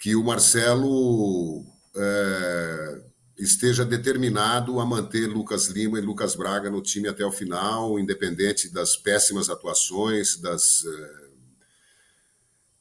[0.00, 1.64] que o Marcelo
[1.96, 3.02] é,
[3.38, 8.72] esteja determinado a manter Lucas Lima e Lucas Braga no time até o final, independente
[8.72, 10.84] das péssimas atuações, das.
[10.84, 11.22] é,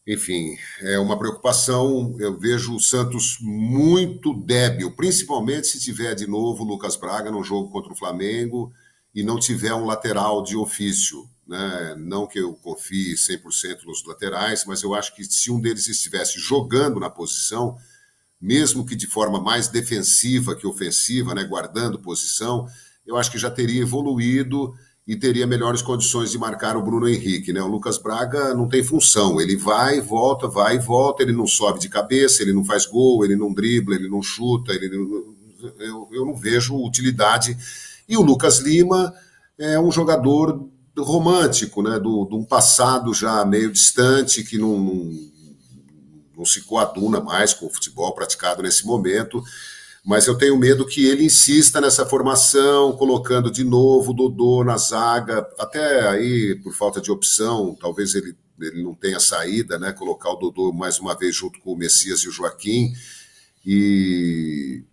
[0.08, 2.16] enfim, é uma preocupação.
[2.20, 7.72] Eu vejo o Santos muito débil, principalmente se tiver de novo Lucas Braga no jogo
[7.72, 8.74] contra o Flamengo
[9.14, 11.30] e não tiver um lateral de ofício.
[11.48, 11.96] Né?
[11.98, 16.40] Não que eu confie 100% nos laterais, mas eu acho que se um deles estivesse
[16.40, 17.78] jogando na posição,
[18.42, 21.44] mesmo que de forma mais defensiva que ofensiva, né?
[21.44, 22.66] guardando posição,
[23.06, 24.74] eu acho que já teria evoluído
[25.08, 27.52] e teria melhores condições de marcar o Bruno Henrique.
[27.52, 27.62] Né?
[27.62, 31.80] O Lucas Braga não tem função, ele vai volta, vai e volta, ele não sobe
[31.80, 35.36] de cabeça, ele não faz gol, ele não dribla, ele não chuta, ele não-
[35.80, 37.56] eu, eu não vejo utilidade.
[38.08, 39.14] E o Lucas Lima
[39.58, 42.00] é um jogador romântico, né?
[42.00, 45.12] Do, de um passado já meio distante, que não,
[46.42, 49.44] não se coaduna mais com o futebol praticado nesse momento.
[50.04, 54.76] Mas eu tenho medo que ele insista nessa formação, colocando de novo o Dodô na
[54.76, 59.94] zaga, até aí, por falta de opção, talvez ele, ele não tenha saída, né?
[59.94, 62.92] Colocar o Dodô mais uma vez junto com o Messias e o Joaquim.
[63.64, 64.84] E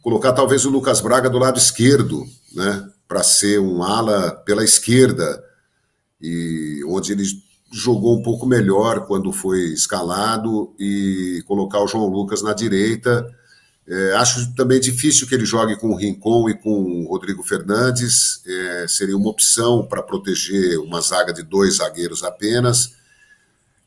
[0.00, 2.88] colocar talvez o Lucas Braga do lado esquerdo, né?
[3.06, 5.44] Para ser um ala pela esquerda,
[6.18, 7.24] e onde ele
[7.72, 13.26] jogou um pouco melhor quando foi escalado, e colocar o João Lucas na direita.
[13.88, 18.42] É, acho também difícil que ele jogue com o Rincon e com o Rodrigo Fernandes.
[18.46, 22.94] É, seria uma opção para proteger uma zaga de dois zagueiros apenas.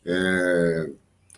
[0.05, 0.89] É,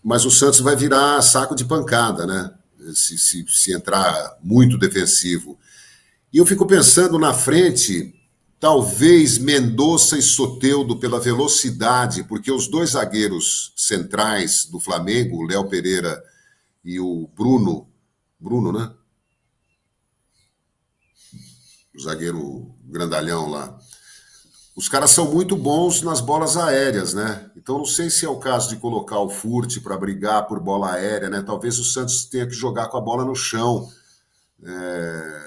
[0.03, 2.51] mas o Santos vai virar saco de pancada, né?
[2.93, 5.59] Se, se, se entrar muito defensivo.
[6.31, 8.13] E eu fico pensando na frente,
[8.59, 15.69] Talvez Mendonça e Soteudo pela velocidade, porque os dois zagueiros centrais do Flamengo, o Léo
[15.69, 16.23] Pereira
[16.83, 17.87] e o Bruno,
[18.39, 18.91] Bruno, né?
[21.95, 23.77] O zagueiro grandalhão lá.
[24.75, 27.51] Os caras são muito bons nas bolas aéreas, né?
[27.55, 30.93] Então não sei se é o caso de colocar o Furt para brigar por bola
[30.93, 31.43] aérea, né?
[31.43, 33.87] Talvez o Santos tenha que jogar com a bola no chão.
[34.63, 35.46] É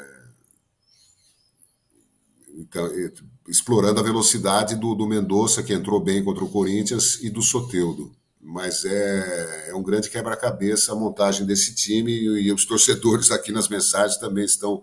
[3.48, 8.12] explorando a velocidade do, do Mendonça, que entrou bem contra o Corinthians, e do Soteudo.
[8.40, 13.52] Mas é, é um grande quebra-cabeça a montagem desse time, e, e os torcedores aqui
[13.52, 14.82] nas mensagens também estão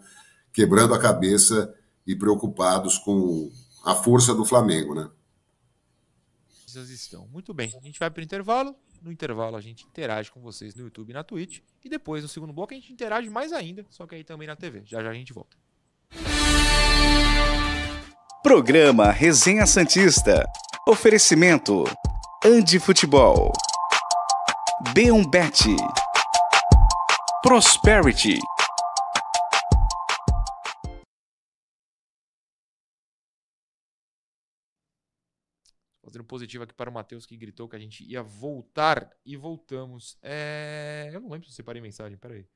[0.53, 1.73] quebrando a cabeça
[2.05, 3.51] e preocupados com
[3.83, 5.09] a força do Flamengo, né?
[6.75, 7.27] Estão.
[7.29, 8.75] Muito bem, a gente vai para o intervalo.
[9.01, 11.61] No intervalo a gente interage com vocês no YouTube e na Twitch.
[11.83, 14.55] E depois, no segundo bloco, a gente interage mais ainda, só que aí também na
[14.55, 14.83] TV.
[14.85, 15.57] Já já a gente volta.
[18.47, 20.49] Programa Resenha Santista.
[20.87, 21.83] Oferecimento:
[22.45, 23.51] Andi Futebol.
[24.95, 25.75] B1Bet.
[27.43, 28.39] Prosperity.
[36.01, 40.17] Fazendo positivo aqui para o Matheus que gritou que a gente ia voltar e voltamos.
[40.21, 41.09] É...
[41.11, 42.47] Eu não lembro se eu separei mensagem, peraí.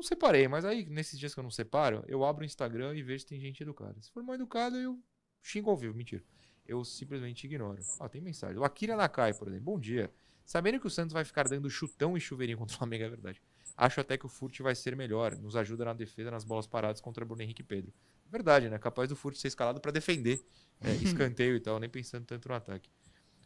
[0.00, 3.02] Não separei, mas aí nesses dias que eu não separo, eu abro o Instagram e
[3.02, 4.00] vejo se tem gente educada.
[4.00, 4.98] Se for mal educado, eu
[5.42, 6.24] xingo ao vivo, mentira.
[6.66, 7.82] Eu simplesmente ignoro.
[7.98, 8.56] Ó, tem mensagem.
[8.56, 9.66] O Akira Nakai, por exemplo.
[9.66, 10.10] Bom dia.
[10.42, 13.42] Sabendo que o Santos vai ficar dando chutão e chuveirinho contra o Flamengo, é verdade.
[13.76, 15.36] Acho até que o Furt vai ser melhor.
[15.36, 17.92] Nos ajuda na defesa nas bolas paradas contra Bruno Henrique e Pedro.
[18.26, 18.78] Verdade, né?
[18.78, 20.42] Capaz do Furt ser escalado para defender.
[20.80, 22.88] É, escanteio e tal, nem pensando tanto no ataque.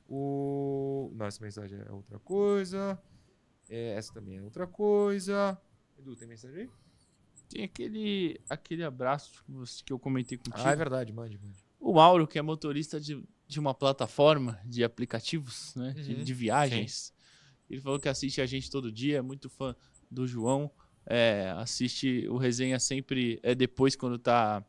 [0.09, 1.11] O.
[1.17, 2.97] Nossa, essa mensagem é outra coisa.
[3.69, 5.61] É, essa também é outra coisa.
[5.99, 6.71] Edu, tem mensagem aí?
[7.49, 9.45] Tem aquele, aquele abraço
[9.85, 10.57] que eu comentei contigo.
[10.57, 11.65] Ah, é verdade, mande, mande.
[11.79, 15.95] O Mauro, que é motorista de, de uma plataforma de aplicativos, né?
[15.97, 16.03] Uhum.
[16.03, 16.93] De, de, viagens.
[16.93, 17.13] Sim.
[17.71, 19.77] Ele falou que assiste a gente todo dia, é muito fã
[20.11, 20.71] do João.
[21.07, 24.65] É, assiste o resenha sempre é depois quando tá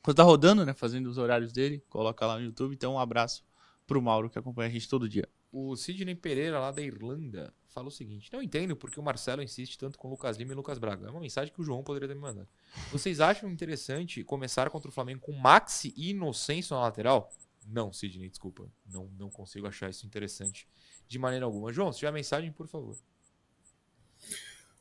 [0.00, 2.72] quando tá rodando, né, fazendo os horários dele, coloca lá no YouTube.
[2.72, 3.44] Então um abraço
[3.86, 5.28] pro Mauro que acompanha a gente todo dia.
[5.50, 9.78] O Sidney Pereira lá da Irlanda fala o seguinte: Não entendo porque o Marcelo insiste
[9.78, 11.06] tanto com o Lucas Lima e Lucas Braga.
[11.06, 12.48] É uma mensagem que o João poderia me mandado.
[12.90, 17.32] Vocês acham interessante começar contra o Flamengo com Maxi e Inocêncio na lateral?
[17.66, 18.68] Não, Sidney, desculpa.
[18.90, 20.66] Não, não consigo achar isso interessante
[21.06, 21.72] de maneira alguma.
[21.72, 22.96] João, se tiver mensagem, por favor.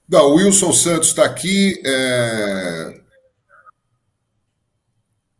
[0.07, 1.81] Não, o Wilson Santos está aqui.
[1.85, 3.01] É...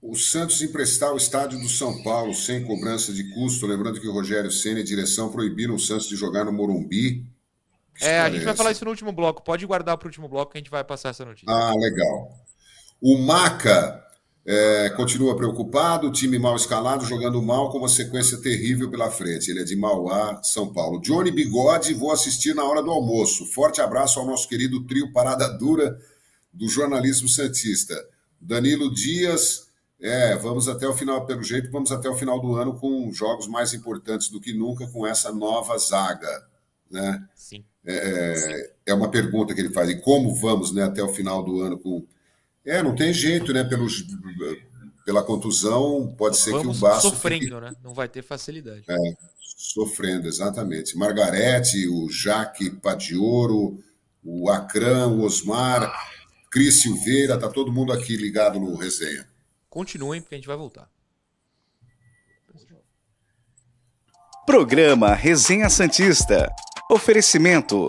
[0.01, 4.13] O Santos emprestar o estádio do São Paulo sem cobrança de custo, lembrando que o
[4.13, 7.25] Rogério Senna e a direção proibiram o Santos de jogar no Morumbi
[8.01, 9.43] é, a gente vai falar isso no último bloco.
[9.43, 11.47] Pode guardar para o último bloco que a gente vai passar essa notícia.
[11.49, 12.31] Ah, legal.
[13.01, 14.03] O Maca
[14.45, 19.51] é, continua preocupado, o time mal escalado, jogando mal, com uma sequência terrível pela frente.
[19.51, 21.01] Ele é de Mauá, São Paulo.
[21.01, 23.45] Johnny Bigode, vou assistir na hora do almoço.
[23.47, 25.99] Forte abraço ao nosso querido trio Parada Dura
[26.53, 27.93] do jornalismo Santista.
[28.39, 29.67] Danilo Dias,
[29.99, 33.47] é, vamos até o final, pelo jeito, vamos até o final do ano com jogos
[33.47, 36.47] mais importantes do que nunca com essa nova zaga.
[36.89, 37.27] Né?
[37.35, 37.63] Sim.
[37.85, 39.89] É, é uma pergunta que ele faz.
[39.89, 42.05] E como vamos né, até o final do ano com.
[42.65, 43.63] É, não tem jeito, né?
[43.63, 44.03] Pelos,
[45.05, 47.09] pela contusão, pode ser vamos que o Baço.
[47.09, 47.61] Sofrendo, fique...
[47.61, 47.73] né?
[47.81, 48.83] Não vai ter facilidade.
[48.89, 48.97] É,
[49.39, 50.97] sofrendo, exatamente.
[50.97, 53.81] Margarete, o Jaque Padioro,
[54.23, 55.89] o Acran, o Osmar,
[56.51, 59.27] Cris Silveira, tá todo mundo aqui ligado no resenha.
[59.69, 60.89] Continuem, porque a gente vai voltar.
[64.45, 66.49] Programa Resenha Santista.
[66.89, 67.87] Oferecimento: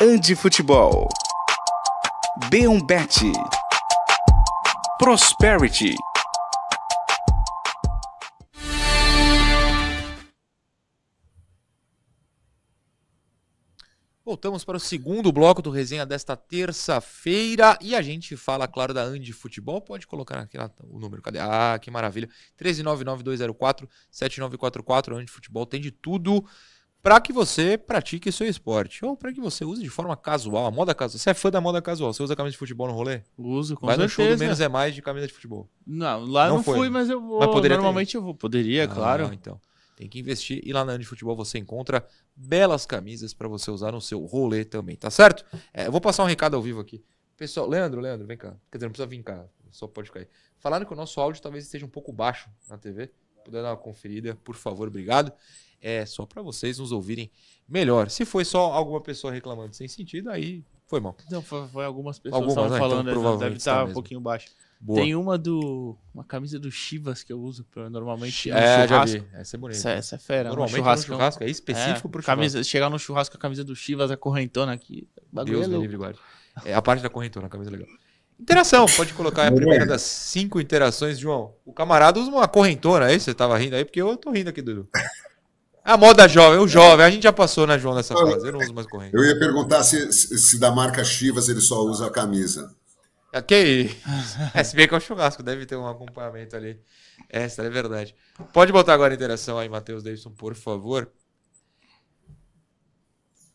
[0.00, 1.06] Andi Futebol.
[2.48, 3.30] B1Bet.
[4.98, 5.94] Prosperity.
[14.24, 19.02] Voltamos para o segundo bloco do resenha desta terça-feira e a gente fala, claro, da
[19.02, 19.82] Andi Futebol.
[19.82, 20.56] Pode colocar aqui
[20.88, 21.40] o número, cadê?
[21.40, 22.26] Ah, que maravilha.
[22.58, 26.42] 13992047944, Andi Futebol tem de tudo
[27.02, 30.70] para que você pratique seu esporte ou para que você use de forma casual, a
[30.70, 31.18] moda casual.
[31.18, 32.12] Você é fã da moda casual?
[32.12, 33.22] Você usa camisa de futebol no rolê?
[33.38, 34.22] Uso, com Vai certeza.
[34.22, 35.68] no show do Menos é Mais de camisa de futebol.
[35.86, 37.40] Não, lá não, não fui, mas eu vou.
[37.40, 38.18] Mas poderia Normalmente ter.
[38.18, 38.34] eu vou.
[38.34, 39.30] Poderia, ah, claro.
[39.32, 39.58] Então,
[39.96, 43.92] tem que investir e lá na de futebol você encontra belas camisas para você usar
[43.92, 45.44] no seu rolê também, tá certo?
[45.72, 47.02] É, eu vou passar um recado ao vivo aqui.
[47.36, 48.54] Pessoal, Leandro, Leandro, vem cá.
[48.70, 50.28] Quer dizer, não precisa vir cá, só pode cair.
[50.58, 53.10] Falaram que o nosso áudio talvez esteja um pouco baixo na TV.
[53.42, 55.32] Puder dar uma conferida, por favor, obrigado
[55.80, 57.30] é só para vocês nos ouvirem
[57.68, 58.10] melhor.
[58.10, 61.16] Se foi só alguma pessoa reclamando sem sentido, aí Foi mal.
[61.30, 62.78] Não, foi, foi algumas pessoas algumas, estavam né?
[62.78, 64.48] falando, então, deve estar um pouquinho baixo.
[64.80, 64.98] Boa.
[64.98, 65.96] Tem uma do.
[66.12, 68.50] Uma camisa do Chivas que eu uso pra, normalmente.
[68.50, 69.22] É, já vi.
[69.32, 69.78] Essa é bonita.
[69.78, 70.48] Essa, essa é fera.
[70.48, 72.70] Normalmente no churrasco, no churrasco é específico é, pro camisa, churrasco.
[72.70, 75.06] Chegar no churrasco com a camisa do Chivas, a correntona aqui.
[75.44, 76.18] Deus é me livre, guarde.
[76.64, 77.88] É a parte da correntona, a camisa é legal.
[78.40, 81.54] Interação, pode colocar a primeira das cinco interações, João.
[81.64, 84.62] O camarada usa uma correntona aí, você tava rindo aí, porque eu tô rindo aqui,
[84.62, 84.88] Dudu.
[85.84, 88.46] A moda jovem, o jovem, a gente já passou, né, João, nessa fase.
[88.46, 89.14] Eu não uso mais corrente.
[89.14, 92.74] Eu ia perguntar se, se da marca Chivas ele só usa a camisa.
[93.32, 93.96] Ok.
[94.54, 96.80] É, se bem que é o churrasco, deve ter um acompanhamento ali.
[97.28, 98.14] Essa é verdade.
[98.52, 101.10] Pode botar agora a interação aí, Matheus Davidson, por favor.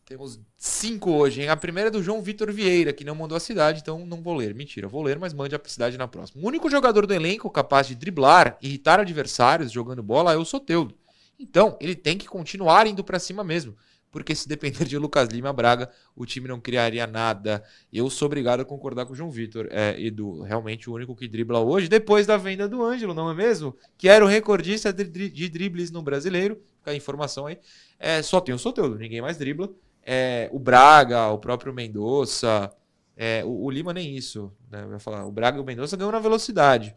[0.06, 1.50] Temos cinco hoje, hein?
[1.50, 4.36] A primeira é do João Vitor Vieira, que não mandou a cidade, então não vou
[4.36, 4.54] ler.
[4.54, 6.44] Mentira, vou ler, mas mande a cidade na próxima.
[6.44, 10.96] O único jogador do elenco capaz de driblar, irritar adversários jogando bola é o Soteudo.
[11.40, 13.76] Então, ele tem que continuar indo para cima mesmo
[14.16, 17.62] porque se depender de Lucas Lima Braga, o time não criaria nada.
[17.92, 19.68] Eu sou obrigado a concordar com o João Vitor.
[19.70, 23.34] É, Edu, realmente o único que dribla hoje, depois da venda do Ângelo, não é
[23.34, 23.76] mesmo?
[23.98, 26.62] Que era o recordista de, de dribles no brasileiro.
[26.78, 27.60] Fica a informação aí.
[28.00, 29.70] É, só tem o Soteldo, ninguém mais dribla.
[30.02, 32.72] É, o Braga, o próprio Mendonça.
[33.18, 34.50] É, o, o, Lima nem isso.
[34.72, 34.88] Né?
[34.90, 36.96] Eu falar, o Braga e o Mendonça ganham na velocidade.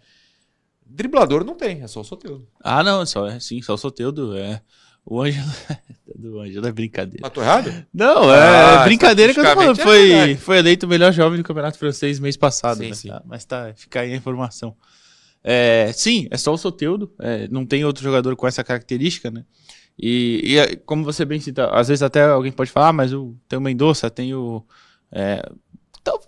[0.88, 2.48] Driblador não tem, é só o Soteldo.
[2.60, 4.36] Ah, não, só, é, sim, só o Soteldo.
[4.36, 4.60] É.
[5.04, 5.46] O Ângelo.
[6.14, 7.20] do Ângelo é brincadeira.
[7.22, 7.86] Mas tô errado?
[7.92, 9.80] Não, é ah, brincadeira que eu tô falando.
[9.80, 12.78] É foi, foi eleito o melhor jovem do Campeonato Francês mês passado.
[12.78, 12.94] Sim, né?
[12.94, 13.08] sim.
[13.08, 14.76] Tá, mas tá, fica aí a informação.
[15.42, 17.10] É, sim, é só o Soteudo.
[17.20, 19.44] É, não tem outro jogador com essa característica, né?
[19.98, 23.12] E, e, é, como você bem cita, às vezes até alguém pode falar, ah, mas
[23.12, 24.64] o, tem o Mendonça, tem o.
[25.10, 25.42] É,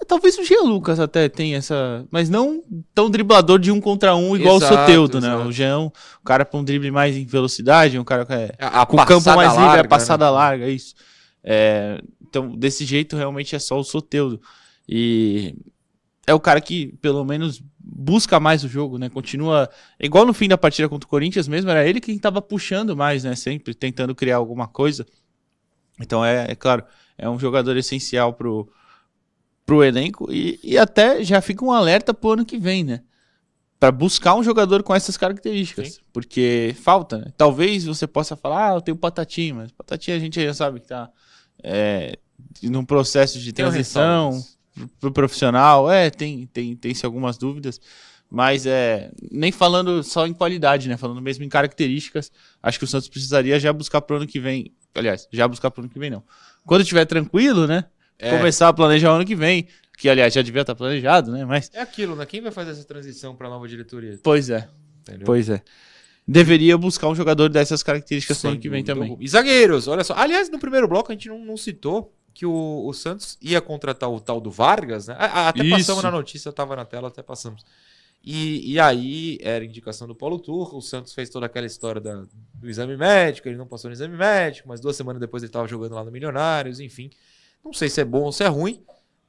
[0.07, 2.07] Talvez o Jean Lucas até tenha essa.
[2.11, 2.63] Mas não
[2.95, 5.37] tão driblador de um contra um igual exato, o Soteudo, né?
[5.37, 5.93] O Jean, o
[6.25, 9.35] cara com um drible mais em velocidade, um cara é, a, a com o campo
[9.35, 10.31] mais livre, larga, a passada né?
[10.31, 10.95] larga, isso.
[11.43, 14.41] É, então, desse jeito, realmente é só o Soteudo.
[14.89, 15.55] E
[16.27, 19.09] é o cara que, pelo menos, busca mais o jogo, né?
[19.09, 19.69] Continua.
[19.99, 23.25] Igual no fim da partida contra o Corinthians mesmo, era ele quem estava puxando mais,
[23.25, 23.35] né?
[23.35, 25.07] Sempre tentando criar alguma coisa.
[26.01, 26.85] Então, é, é claro,
[27.17, 28.71] é um jogador essencial pro
[29.71, 33.03] pro elenco e, e até já fica um alerta pro ano que vem, né?
[33.79, 36.01] Para buscar um jogador com essas características, Sim.
[36.13, 37.27] porque falta, né?
[37.37, 40.89] Talvez você possa falar, ah, eu tenho Patatinho, mas Patatinho a gente já sabe que
[40.89, 41.09] tá
[41.63, 42.19] é,
[42.65, 44.43] num processo de transição
[44.99, 47.81] pro profissional, é, tem tem tem-se algumas dúvidas,
[48.29, 50.97] mas é nem falando só em qualidade, né?
[50.97, 54.75] Falando mesmo em características, acho que o Santos precisaria já buscar pro ano que vem.
[54.97, 56.25] Aliás, já buscar pro ano que vem não.
[56.67, 57.85] Quando estiver tranquilo, né?
[58.21, 58.37] É.
[58.37, 59.67] começar a planejar o ano que vem.
[59.97, 61.45] Que, aliás, já devia estar planejado, né?
[61.45, 61.71] Mas...
[61.75, 62.25] É aquilo, né?
[62.25, 64.19] Quem vai fazer essa transição para a nova diretoria?
[64.23, 64.69] Pois é.
[65.03, 65.27] Entendeu?
[65.27, 65.63] Pois é.
[66.27, 69.17] Deveria buscar um jogador dessas características no ano que vem também.
[69.21, 70.15] E zagueiros, olha só.
[70.15, 74.09] Aliás, no primeiro bloco a gente não, não citou que o, o, Santos ia contratar
[74.09, 75.17] o tal do Vargas, né?
[75.19, 75.77] Até Isso.
[75.77, 77.65] passamos na notícia, estava na tela, até passamos.
[78.23, 82.25] E, e aí era indicação do Paulo Turro, o Santos fez toda aquela história da,
[82.55, 85.67] do exame médico, ele não passou no exame médico, mas duas semanas depois ele estava
[85.67, 87.11] jogando lá no Milionários, enfim.
[87.65, 88.83] Não sei se é bom ou se é ruim,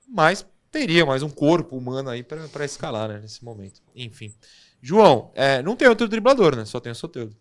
[0.07, 3.81] mas teria mais um corpo humano aí para escalar né, nesse momento.
[3.95, 4.33] Enfim.
[4.81, 6.65] João, é, não tem outro driblador, né?
[6.65, 7.35] Só tem o Soteldo.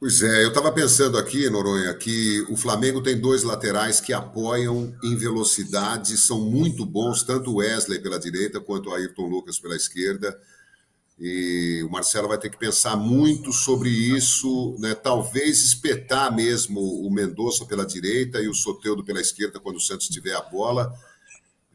[0.00, 4.94] Pois é, eu estava pensando aqui, Noronha, que o Flamengo tem dois laterais que apoiam
[5.02, 9.74] em velocidade, são muito bons, tanto o Wesley pela direita quanto o Ayrton Lucas pela
[9.74, 10.38] esquerda.
[11.18, 14.94] E o Marcelo vai ter que pensar muito sobre isso, né?
[14.94, 20.08] talvez espetar mesmo o Mendonça pela direita e o Soteudo pela esquerda quando o Santos
[20.08, 20.92] tiver a bola,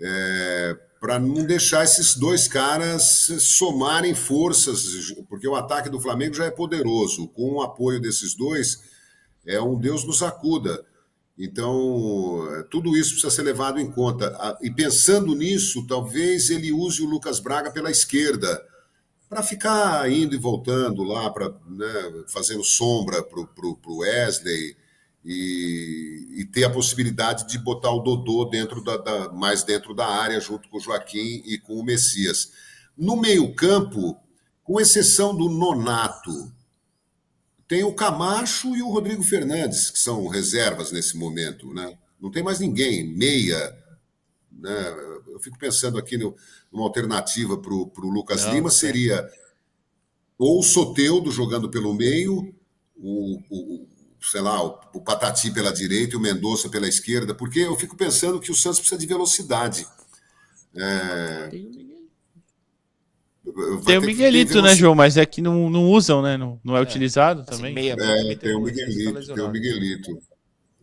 [0.01, 6.45] é, para não deixar esses dois caras somarem forças, porque o ataque do Flamengo já
[6.45, 7.29] é poderoso.
[7.29, 8.83] Com o apoio desses dois,
[9.45, 10.85] é um Deus nos acuda.
[11.37, 14.57] Então, tudo isso precisa ser levado em conta.
[14.61, 18.61] E pensando nisso, talvez ele use o Lucas Braga pela esquerda
[19.29, 24.75] para ficar indo e voltando lá, para né, fazendo sombra para o Wesley
[25.23, 30.07] e, e, ter a possibilidade de botar o Dodô dentro da, da, mais dentro da
[30.07, 32.51] área, junto com o Joaquim e com o Messias.
[32.97, 34.17] No meio-campo,
[34.63, 36.51] com exceção do Nonato,
[37.67, 41.71] tem o Camacho e o Rodrigo Fernandes, que são reservas nesse momento.
[41.71, 41.95] Né?
[42.19, 43.77] Não tem mais ninguém, meia.
[44.51, 45.18] Né?
[45.39, 46.35] Eu fico pensando aqui no,
[46.69, 49.25] uma alternativa para o Lucas Não, Lima seria
[50.37, 52.53] ou o Soteudo jogando pelo meio,
[52.97, 53.87] o, o
[54.21, 57.95] sei lá, o, o, Patati pela direita e o Mendonça pela esquerda, porque eu fico
[57.95, 59.87] pensando que o Santos precisa de velocidade.
[60.75, 61.49] É...
[63.85, 64.93] Tem o Miguelito, né, João?
[64.93, 66.37] Mas é que não, não usam, né?
[66.37, 66.83] Não, não é, é.
[66.83, 67.73] utilizado assim, também.
[67.73, 70.19] Meia, é, tem o Miguelito, tem o Miguelito.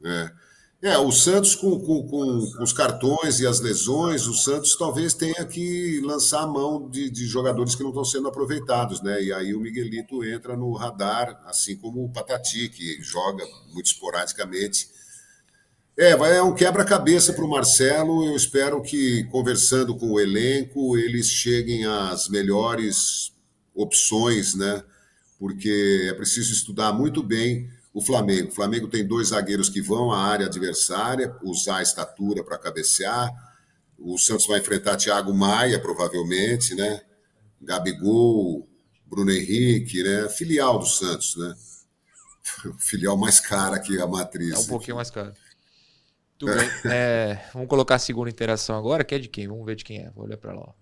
[0.05, 0.46] É.
[0.87, 5.45] É, o Santos com, com, com, os cartões e as lesões, o Santos talvez tenha
[5.45, 9.21] que lançar a mão de, de, jogadores que não estão sendo aproveitados, né?
[9.21, 14.89] E aí o Miguelito entra no radar, assim como o Patati, que joga muito esporadicamente.
[15.99, 18.25] É, vai, é um quebra-cabeça para o Marcelo.
[18.25, 23.33] Eu espero que, conversando com o elenco, eles cheguem às melhores
[23.75, 24.85] opções, né?
[25.37, 28.49] Porque é preciso estudar muito bem o Flamengo.
[28.49, 33.33] O Flamengo tem dois zagueiros que vão à área adversária, usar a estatura para cabecear.
[33.99, 37.01] O Santos vai enfrentar Thiago Maia, provavelmente, né?
[37.59, 38.69] Gabigol,
[39.07, 40.29] Bruno Henrique, né?
[40.29, 41.55] Filial do Santos, né?
[42.79, 44.53] Filial mais cara que a matriz.
[44.53, 45.33] É um pouquinho mais caro.
[46.37, 46.69] Tudo bem.
[46.93, 49.49] É, vamos colocar a segunda interação agora, que é de quem?
[49.49, 50.11] Vamos ver de quem é.
[50.11, 50.75] Vou olhar para lá.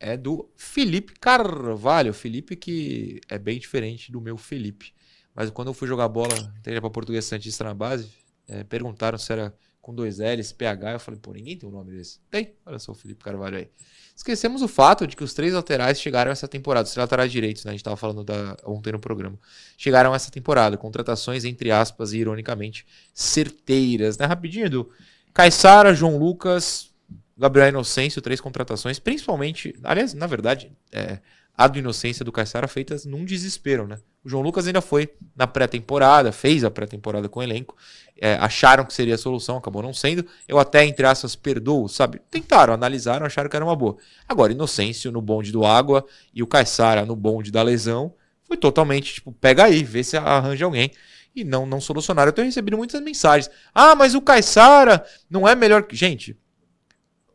[0.00, 2.14] É do Felipe Carvalho.
[2.14, 4.94] Felipe que é bem diferente do meu Felipe.
[5.34, 8.08] Mas quando eu fui jogar bola, entrei para Português Santista na base,
[8.46, 10.92] é, perguntaram se era com dois L's, PH.
[10.92, 12.18] Eu falei, pô, ninguém tem um nome desse.
[12.30, 13.68] Tem, olha só o Felipe Carvalho aí.
[14.16, 17.70] Esquecemos o fato de que os três laterais chegaram essa temporada, os laterais direitos, né?
[17.70, 19.38] A gente estava falando da, ontem no programa.
[19.76, 24.24] Chegaram essa temporada, contratações, entre aspas, e ironicamente, certeiras, né?
[24.24, 24.88] Rapidinho, Edu.
[25.34, 26.94] Caissara, João Lucas,
[27.36, 31.18] Gabriel Inocêncio, três contratações, principalmente, aliás, na verdade, é,
[31.56, 33.98] a do Inocência do Caissara feitas num desespero, né?
[34.24, 37.76] O João Lucas ainda foi na pré-temporada, fez a pré-temporada com o elenco.
[38.20, 40.26] É, acharam que seria a solução, acabou não sendo.
[40.48, 42.20] Eu até, entre aspas, perdoo, sabe?
[42.30, 43.96] Tentaram, analisaram, acharam que era uma boa.
[44.28, 49.14] Agora, Inocêncio no bonde do Água e o Caissara no bonde da lesão foi totalmente,
[49.14, 50.90] tipo, pega aí, vê se arranja alguém.
[51.36, 52.28] E não, não solucionaram.
[52.28, 53.50] Eu tenho recebido muitas mensagens.
[53.74, 55.96] Ah, mas o Caissara não é melhor que.
[55.96, 56.36] Gente,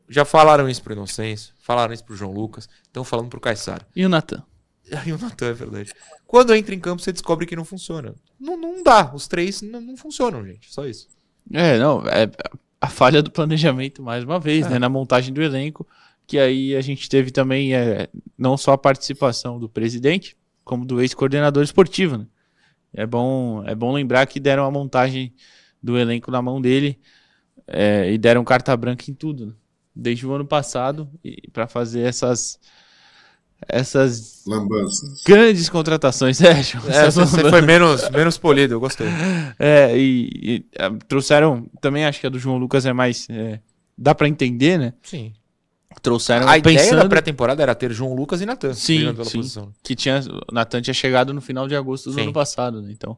[0.10, 3.86] já falaram isso pro Inocêncio, falaram isso pro João Lucas, estão falando pro Caissara.
[3.96, 4.44] E o Natan?
[5.06, 5.94] E o Natan, é verdade.
[6.26, 8.16] Quando entra em campo, você descobre que não funciona.
[8.40, 9.14] Não, não dá.
[9.14, 10.74] Os três não, não funcionam, gente.
[10.74, 11.08] Só isso.
[11.54, 12.02] É, não.
[12.08, 12.28] É
[12.82, 14.70] a falha do planejamento, mais uma vez, é.
[14.72, 14.80] né?
[14.80, 15.88] Na montagem do elenco.
[16.26, 21.02] Que aí a gente teve também é, não só a participação do presidente, como do
[21.02, 22.28] ex-coordenador esportivo, né?
[22.94, 25.34] É bom, é bom lembrar que deram a montagem
[25.82, 27.00] do elenco na mão dele
[27.68, 29.48] é, e deram carta branca em tudo.
[29.48, 29.54] Né?
[30.00, 31.10] Desde o ano passado
[31.52, 32.60] para fazer essas
[33.68, 35.22] essas Lambanças.
[35.26, 36.40] grandes contratações.
[36.50, 36.52] É,
[37.08, 39.08] é você foi menos, menos polido, eu gostei.
[39.60, 43.60] É, e, e é, trouxeram, também acho que a do João Lucas é mais, é,
[43.98, 44.94] dá para entender, né?
[45.04, 45.34] Sim.
[46.02, 46.72] Trouxeram a pensando...
[46.72, 48.74] ideia da pré-temporada era ter João Lucas e Natan.
[48.74, 49.74] Sim, sim posição.
[49.84, 52.22] que tinha, o Natan tinha chegado no final de agosto do sim.
[52.22, 52.90] ano passado, né?
[52.92, 53.18] Então,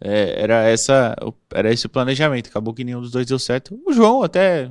[0.00, 1.14] é, era, essa,
[1.52, 2.48] era esse o planejamento.
[2.48, 3.78] Acabou que nenhum dos dois deu certo.
[3.86, 4.70] O João até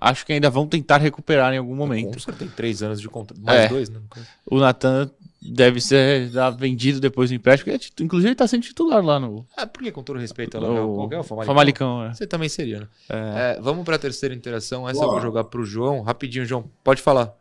[0.00, 2.24] acho que ainda vão tentar recuperar em algum momento.
[2.24, 4.00] Com tem três anos de contrato, mais é, dois, né?
[4.44, 9.20] O Natan deve ser vendido depois do empréstimo, porque, inclusive ele está sendo titular lá
[9.20, 9.46] no...
[9.56, 10.58] Ah, por que com todo respeito?
[10.58, 11.54] Qual é o Famalicão?
[11.54, 12.14] Famalicão é.
[12.14, 12.88] Você também seria, né?
[13.08, 13.56] É.
[13.56, 15.08] É, vamos para a terceira interação, essa Boa.
[15.08, 16.02] eu vou jogar para o João.
[16.02, 17.34] Rapidinho, João, pode falar.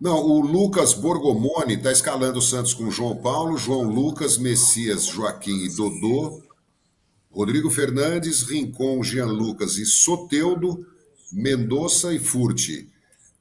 [0.00, 5.64] Não, o Lucas Borgomoni está escalando o Santos com João Paulo, João Lucas, Messias, Joaquim
[5.64, 6.40] e Dodô,
[7.30, 10.86] Rodrigo Fernandes, Rincon, Jean Lucas e Soteudo,
[11.32, 12.88] Mendonça e Furti.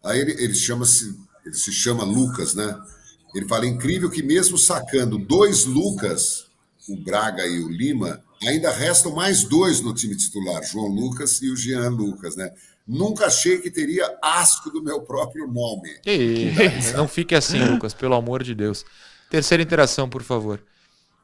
[0.03, 1.15] Aí ele, ele, chama -se,
[1.45, 2.77] ele se chama Lucas, né?
[3.35, 6.45] Ele fala: incrível que, mesmo sacando dois Lucas,
[6.87, 11.49] o Braga e o Lima, ainda restam mais dois no time titular, João Lucas e
[11.49, 12.51] o Jean Lucas, né?
[12.87, 15.97] Nunca achei que teria asco do meu próprio nome.
[16.05, 16.51] E,
[16.95, 18.85] não fique assim, Lucas, pelo amor de Deus.
[19.29, 20.63] Terceira interação, por favor.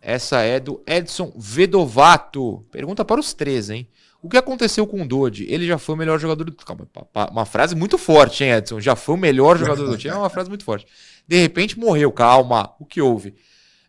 [0.02, 2.66] Essa é do Edson Vedovato.
[2.70, 3.88] Pergunta para os três, hein?
[4.24, 5.46] O que aconteceu com o Dodge?
[5.50, 6.54] Ele já foi o melhor jogador do.
[6.54, 6.88] Calma,
[7.30, 8.80] uma frase muito forte, hein, Edson?
[8.80, 10.14] Já foi o melhor jogador do time.
[10.14, 10.88] É uma frase muito forte.
[11.28, 12.10] De repente morreu.
[12.10, 12.74] Calma.
[12.80, 13.36] O que houve?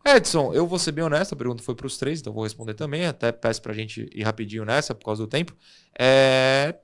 [0.04, 2.74] Edson, eu vou ser bem honesto, a pergunta foi para os três, então vou responder
[2.74, 3.06] também.
[3.06, 5.54] Até peço para a gente ir rapidinho nessa, por causa do tempo.
[5.96, 6.74] É...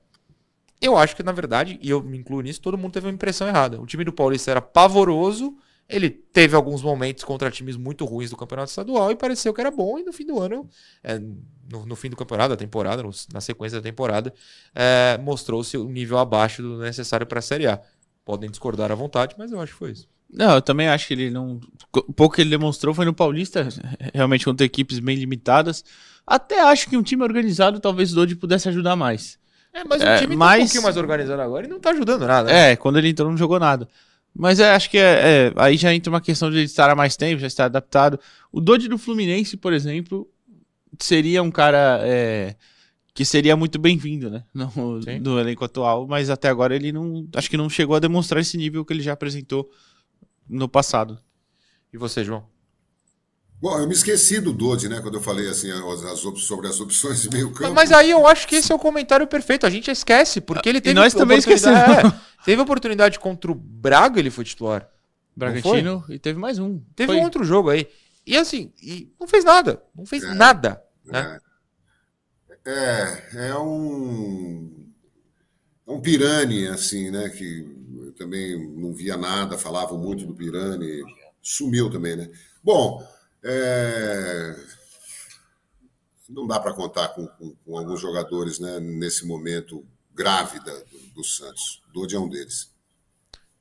[0.81, 3.49] Eu acho que, na verdade, e eu me incluo nisso, todo mundo teve uma impressão
[3.49, 3.81] errada.
[3.81, 5.53] O time do Paulista era pavoroso
[5.91, 9.69] ele teve alguns momentos contra times muito ruins do campeonato estadual e pareceu que era
[9.69, 10.67] bom, e no fim do ano,
[11.03, 14.33] é, no, no, fim do campeonato, da temporada, no, na sequência da temporada,
[14.73, 17.81] é, mostrou-se um nível abaixo do necessário para a Série A.
[18.23, 20.07] Podem discordar à vontade, mas eu acho que foi isso.
[20.31, 21.59] Não, eu também acho que ele não.
[21.93, 23.67] O pouco que ele demonstrou foi no Paulista,
[24.13, 25.83] realmente contra equipes bem limitadas.
[26.25, 29.37] Até acho que um time organizado talvez o Dodi pudesse ajudar mais.
[29.73, 30.49] É, mas o é, time mas...
[30.49, 32.51] tá um pouquinho mais organizado agora e não tá ajudando nada.
[32.51, 32.71] Né?
[32.71, 33.87] É, quando ele entrou não jogou nada.
[34.33, 36.95] Mas é, acho que é, é, aí já entra uma questão de ele estar há
[36.95, 38.19] mais tempo, já estar adaptado.
[38.51, 40.29] O Dodge do Fluminense, por exemplo,
[40.99, 42.55] seria um cara é,
[43.13, 44.43] que seria muito bem-vindo, né?
[44.53, 47.27] No, no, elenco atual, mas até agora ele não.
[47.35, 49.69] Acho que não chegou a demonstrar esse nível que ele já apresentou
[50.47, 51.19] no passado.
[51.93, 52.50] E você, João?
[53.61, 54.99] Bom, eu me esqueci do Dodge, né?
[55.01, 57.75] Quando eu falei assim as, as sobre as opções de meio campo.
[57.75, 59.67] Mas aí eu acho que esse é o comentário perfeito.
[59.67, 60.93] A gente esquece, porque ele teve.
[60.97, 61.79] E nós também esquecemos.
[61.79, 64.89] É, teve oportunidade contra o Braga, ele foi titular.
[65.35, 66.81] Bragantino e teve mais um.
[66.95, 67.21] Teve foi.
[67.21, 67.87] um outro jogo aí.
[68.25, 69.81] E assim, e não fez nada.
[69.95, 70.81] Não fez é, nada.
[71.05, 71.39] Né?
[72.65, 74.87] É, é, é um.
[75.87, 77.29] É um Pirani, assim, né?
[77.29, 77.67] Que
[78.05, 81.03] eu também não via nada, falavam muito do Pirani.
[81.39, 82.27] Sumiu também, né?
[82.63, 83.07] Bom.
[83.43, 84.55] É...
[86.29, 90.99] Não dá para contar com, com, com, alguns jogadores né, nesse momento grave da, do,
[91.15, 91.81] do, Santos.
[91.93, 92.73] Dodi é um deles.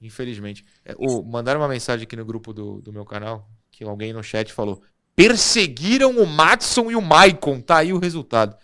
[0.01, 0.64] Infelizmente.
[0.85, 4.53] É, mandaram uma mensagem aqui no grupo do, do meu canal que alguém no chat
[4.53, 4.83] falou:
[5.16, 7.61] perseguiram o Matson e o Maicon.
[7.61, 8.57] Tá aí o resultado.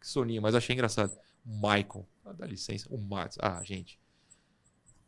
[0.00, 1.16] Que soninho, mas achei engraçado.
[1.44, 2.04] Maicon.
[2.24, 2.86] Ah, dá licença.
[2.90, 3.40] O Matson.
[3.42, 3.98] Ah, gente.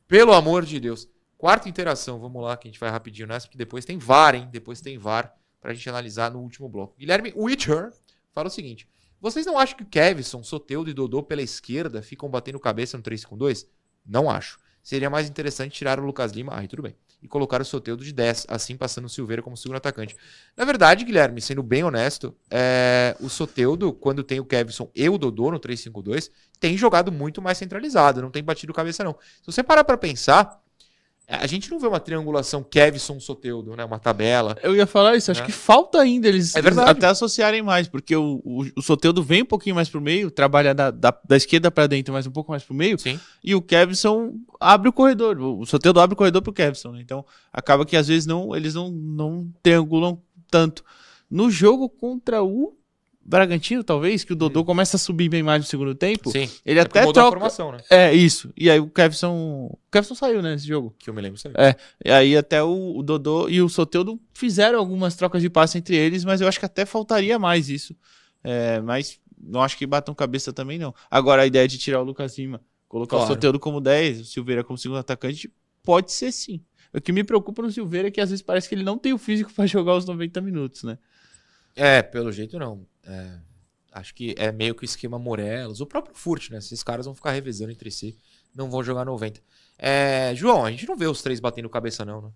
[0.06, 1.08] Pelo amor de Deus.
[1.38, 4.48] Quarta interação, vamos lá, que a gente vai rapidinho nessa, porque depois tem VAR, hein?
[4.50, 6.96] Depois tem VAR pra gente analisar no último bloco.
[6.98, 7.92] Guilherme Witcher
[8.32, 8.88] fala o seguinte:
[9.20, 13.24] vocês não acham que Kevson, Soteudo e Dodô pela esquerda ficam batendo cabeça no 3
[13.24, 13.68] com 2?
[14.04, 14.58] Não acho.
[14.82, 18.12] Seria mais interessante tirar o Lucas Lima, aí tudo bem, e colocar o Soteudo de
[18.12, 20.16] 10, assim passando o Silveira como segundo atacante.
[20.56, 23.14] Na verdade, Guilherme, sendo bem honesto, é...
[23.20, 27.58] o Soteudo, quando tem o Kevson e o Dodô no 3-5-2, tem jogado muito mais
[27.58, 29.16] centralizado, não tem batido cabeça não.
[29.42, 30.58] Se você parar para pensar,
[31.28, 33.84] a gente não vê uma triangulação Kevson Soteudo, né?
[33.84, 34.56] Uma tabela.
[34.62, 35.46] Eu ia falar isso, acho né?
[35.46, 39.42] que falta ainda eles, é eles, até associarem mais, porque o, o, o Soteudo vem
[39.42, 42.50] um pouquinho mais pro meio, trabalha da, da, da esquerda para dentro, mas um pouco
[42.50, 42.98] mais pro meio.
[42.98, 43.20] Sim.
[43.44, 45.38] E o Kevson abre o corredor.
[45.38, 47.00] O Soteudo abre o corredor pro Kevson, né?
[47.02, 47.22] Então
[47.52, 50.18] acaba que às vezes não, eles não, não triangulam
[50.50, 50.82] tanto.
[51.30, 52.74] No jogo contra o
[53.28, 56.30] Bragantino, talvez, que o Dodô começa a subir bem mais no segundo tempo.
[56.30, 56.48] Sim.
[56.64, 57.20] Ele é até troca.
[57.20, 57.80] A formação, né?
[57.90, 58.50] É, isso.
[58.56, 59.66] E aí o Kevson.
[59.70, 60.94] O Kevson saiu, né, nesse jogo.
[60.98, 61.38] Que eu me lembro.
[61.38, 61.54] Saiu.
[61.58, 61.76] É.
[62.02, 65.94] E aí até o, o Dodô e o Soteudo fizeram algumas trocas de passe entre
[65.94, 67.94] eles, mas eu acho que até faltaria mais isso.
[68.42, 70.94] É, mas não acho que batam cabeça também, não.
[71.10, 73.30] Agora, a ideia de tirar o Lucas Lima, colocar claro.
[73.30, 75.52] o Soteudo como 10, o Silveira como segundo atacante,
[75.82, 76.62] pode ser sim.
[76.94, 79.12] O que me preocupa no Silveira é que às vezes parece que ele não tem
[79.12, 80.96] o físico para jogar os 90 minutos, né?
[81.76, 82.86] É, pelo jeito não.
[83.08, 83.38] É,
[83.92, 86.58] acho que é meio que o esquema Morelos, o próprio Furt, né?
[86.58, 88.16] Esses caras vão ficar revezando entre si,
[88.54, 89.40] não vão jogar 90.
[89.78, 92.30] É, João, a gente não vê os três batendo cabeça, não, né?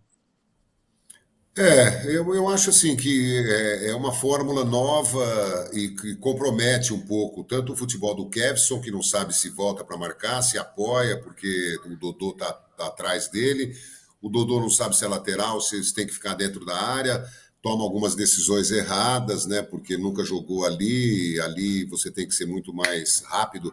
[1.54, 7.00] É, eu, eu acho assim que é, é, uma fórmula nova e que compromete um
[7.00, 11.20] pouco tanto o futebol do Kevson, que não sabe se volta para marcar, se apoia,
[11.20, 13.76] porque o Dodô tá, tá, atrás dele.
[14.22, 17.22] O Dodô não sabe se é lateral, se tem que ficar dentro da área
[17.62, 19.62] toma algumas decisões erradas, né?
[19.62, 23.72] Porque nunca jogou ali, ali você tem que ser muito mais rápido.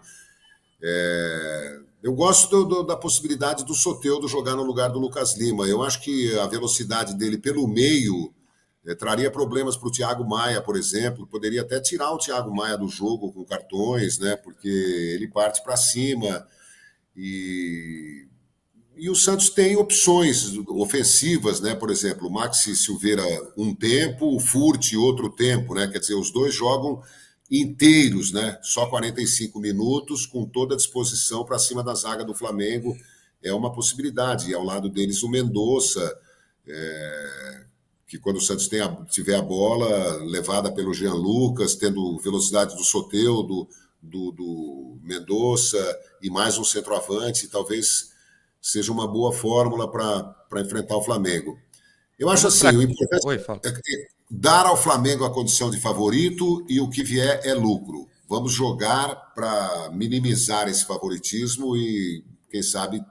[0.82, 1.80] É...
[2.02, 5.68] Eu gosto do, do, da possibilidade do Soteudo jogar no lugar do Lucas Lima.
[5.68, 8.34] Eu acho que a velocidade dele pelo meio
[8.86, 11.28] é, traria problemas para o Thiago Maia, por exemplo.
[11.28, 14.38] Poderia até tirar o Thiago Maia do jogo com cartões, né?
[14.38, 16.48] Porque ele parte para cima
[17.18, 18.29] e
[19.00, 21.74] e o Santos tem opções ofensivas, né?
[21.74, 23.24] Por exemplo, o Maxi Silveira
[23.56, 25.88] um tempo, o Furt outro tempo, né?
[25.88, 27.02] Quer dizer, os dois jogam
[27.50, 28.60] inteiros, né?
[28.62, 32.93] Só 45 minutos, com toda a disposição para cima da zaga do Flamengo.
[33.41, 34.52] É uma possibilidade.
[34.52, 36.20] E ao lado deles o Mendonça,
[36.68, 37.64] é...
[38.06, 42.84] que quando o Santos a, tiver a bola levada pelo Jean Lucas, tendo velocidade do
[42.84, 43.66] Soteudo,
[44.02, 48.09] do, do Mendonça e mais um centroavante, talvez
[48.62, 51.57] seja uma boa fórmula para enfrentar o Flamengo.
[52.18, 56.80] Eu acho assim, o importante Oi, é dar ao Flamengo a condição de favorito e
[56.80, 58.07] o que vier é lucro.
[58.28, 63.03] Vamos jogar para minimizar esse favoritismo e, quem sabe,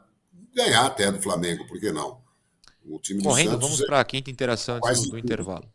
[0.55, 2.20] ganhar até do Flamengo, por que não?
[2.84, 5.68] O time Correndo, Santos vamos é para a quinta interação antes do, do intervalo.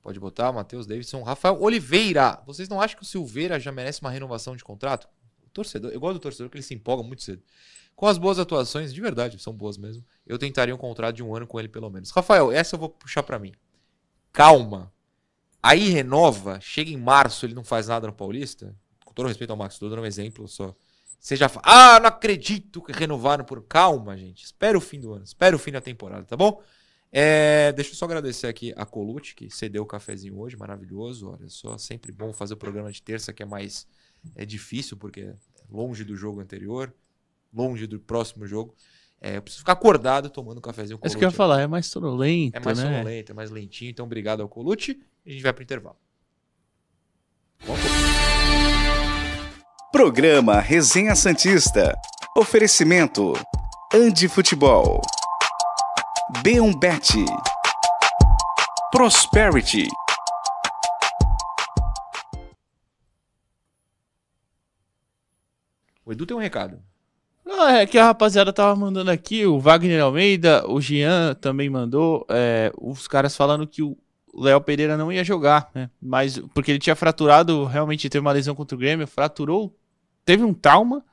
[0.00, 1.22] Pode botar, Matheus Davidson.
[1.22, 2.42] Rafael Oliveira.
[2.46, 5.08] Vocês não acham que o Silveira já merece uma renovação de contrato?
[5.42, 7.42] O torcedor, eu gosto do torcedor que ele se empolga muito cedo.
[7.94, 11.34] Com as boas atuações, de verdade, são boas mesmo, eu tentaria um contrato de um
[11.34, 12.10] ano com ele pelo menos.
[12.10, 13.52] Rafael, essa eu vou puxar para mim.
[14.32, 14.92] Calma.
[15.62, 18.74] Aí renova, chega em março, ele não faz nada no Paulista.
[19.04, 20.74] Com todo respeito ao Max, estou dando um exemplo só.
[21.20, 23.62] Você já fala, ah, não acredito que renovaram por.
[23.62, 24.44] Calma, gente.
[24.44, 26.60] Espera o fim do ano, espera o fim da temporada, tá bom?
[27.10, 31.30] É, deixa eu só agradecer aqui a Colute, que cedeu o cafezinho hoje, maravilhoso.
[31.30, 33.86] Olha só, sempre bom fazer o programa de terça, que é mais
[34.34, 35.34] é difícil, porque é
[35.70, 36.92] longe do jogo anterior
[37.54, 38.74] longe do próximo jogo.
[39.20, 41.62] É, eu preciso ficar acordado tomando um cafezinho com É isso que eu ia falar,
[41.62, 42.56] é mais sonolento.
[42.56, 42.84] É mais né?
[42.84, 43.90] sonolento, é mais lentinho.
[43.90, 45.00] Então, obrigado ao Colute.
[45.24, 45.96] E a gente vai pro intervalo.
[49.90, 51.94] Programa Resenha Santista.
[52.36, 53.32] Oferecimento.
[53.94, 55.00] Andi Futebol.
[56.42, 57.24] B1Bet.
[58.90, 59.88] Prosperity.
[66.04, 66.82] O Edu tem um recado.
[67.56, 72.26] Não, é que a rapaziada tava mandando aqui, o Wagner Almeida, o Jean também mandou,
[72.28, 73.96] é, os caras falando que o
[74.36, 75.88] Léo Pereira não ia jogar, né?
[76.02, 79.72] Mas porque ele tinha fraturado, realmente teve uma lesão contra o Grêmio, fraturou,
[80.24, 81.04] teve um trauma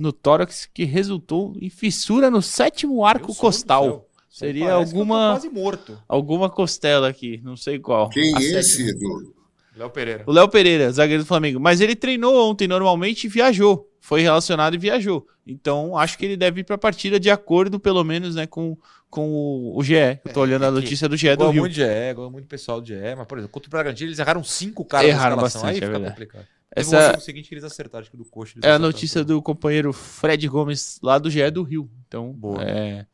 [0.00, 4.08] no tórax que resultou em fissura no sétimo arco costal.
[4.30, 6.02] Seria alguma quase morto.
[6.08, 8.08] alguma costela aqui, não sei qual.
[8.08, 9.34] Quem é esse, Edu?
[9.76, 10.24] Léo Pereira.
[10.26, 11.60] O Léo Pereira, zagueiro do Flamengo.
[11.60, 13.91] Mas ele treinou ontem normalmente e viajou.
[14.04, 15.28] Foi relacionado e viajou.
[15.46, 18.76] Então acho que ele deve ir para a partida de acordo, pelo menos, né, com,
[19.08, 19.94] com o, o GE.
[19.94, 21.60] Eu tô olhando a é que notícia do GE do Rio.
[21.62, 24.42] muito GE, igual muito pessoal do GE, mas, por exemplo, contra o Bragantino, eles erraram
[24.42, 25.62] cinco caras Erraram na escalação.
[25.62, 26.14] bastante, Aí é fica verdade.
[26.14, 26.46] complicado.
[26.74, 28.58] Essa- seguinte que eles acertaram, que do coxa.
[28.60, 31.88] É a notícia do companheiro Fred Gomes, lá do GE do Rio.
[32.08, 32.60] Então, Boa.
[32.60, 33.06] é,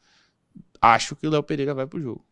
[0.81, 2.25] acho que o Léo Pereira vai pro jogo.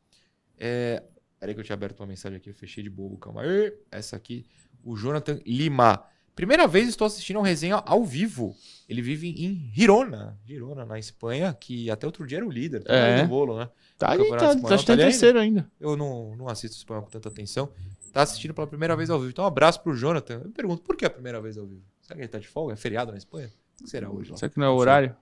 [0.58, 1.02] É...
[1.38, 3.70] Peraí que eu tinha aberto uma mensagem aqui, eu fechei de bobo, calma aí.
[3.90, 4.46] Essa aqui,
[4.82, 6.02] o Jonathan Lima.
[6.36, 8.54] Primeira vez estou assistindo a um resenha ao vivo.
[8.86, 12.84] Ele vive em Girona, Girona, na Espanha, que até outro dia era o líder.
[12.84, 13.22] Tá É.
[13.22, 13.68] no bolo, né?
[13.96, 15.70] Tá Campeonato tá, Espanhol, acho que tá em terceiro ainda.
[15.80, 17.70] Eu não, não assisto espanhol com tanta atenção.
[18.12, 19.30] Tá assistindo pela primeira vez ao vivo.
[19.30, 20.34] Então, um abraço pro Jonathan.
[20.34, 21.82] Eu me pergunto, por que a primeira vez ao vivo?
[22.02, 22.74] Será que ele tá de folga?
[22.74, 23.50] É feriado na Espanha?
[23.80, 24.36] O que será hoje lá?
[24.36, 25.16] Será que não é o horário?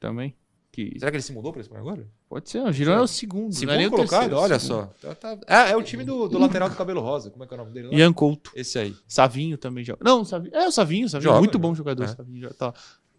[0.00, 0.34] Também?
[0.74, 0.98] Que...
[0.98, 2.04] Será que ele se mudou pra Espanha agora?
[2.28, 3.50] Pode ser, o Girona é o segundo.
[3.52, 4.20] é Segundo o colocado?
[4.22, 4.90] terceiro, Olha segundo.
[5.00, 5.14] só.
[5.14, 7.30] Tá- tá- É, é o time do, do lateral do cabelo rosa.
[7.30, 7.88] Como é que é o nome dele?
[7.88, 7.94] lá?
[7.94, 8.50] Ian Couto.
[8.56, 8.96] Esse aí.
[9.06, 10.00] Savinho também joga.
[10.02, 10.52] Não, Savinho.
[10.54, 11.30] É o Savinho, Savinho.
[11.30, 11.90] Joga, muito bom joga.
[11.92, 12.04] jogador.
[12.04, 12.08] É.
[12.16, 12.74] Savinho, tá.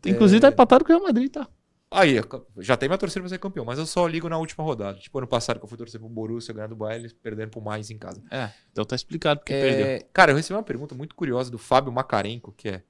[0.05, 1.47] Inclusive tá empatado com o Real Madrid, tá?
[1.89, 2.19] Aí,
[2.59, 4.97] já tem minha torcida pra ser campeão, mas eu só ligo na última rodada.
[4.99, 7.89] Tipo, ano passado que eu fui torcer pro Borussia, ganhando do Bayern, perdendo pro mais
[7.89, 8.21] em casa.
[8.29, 8.49] É.
[8.71, 10.09] Então tá explicado porque É, perdeu.
[10.11, 12.83] Cara, eu recebi uma pergunta muito curiosa do Fábio Macarenco, que é: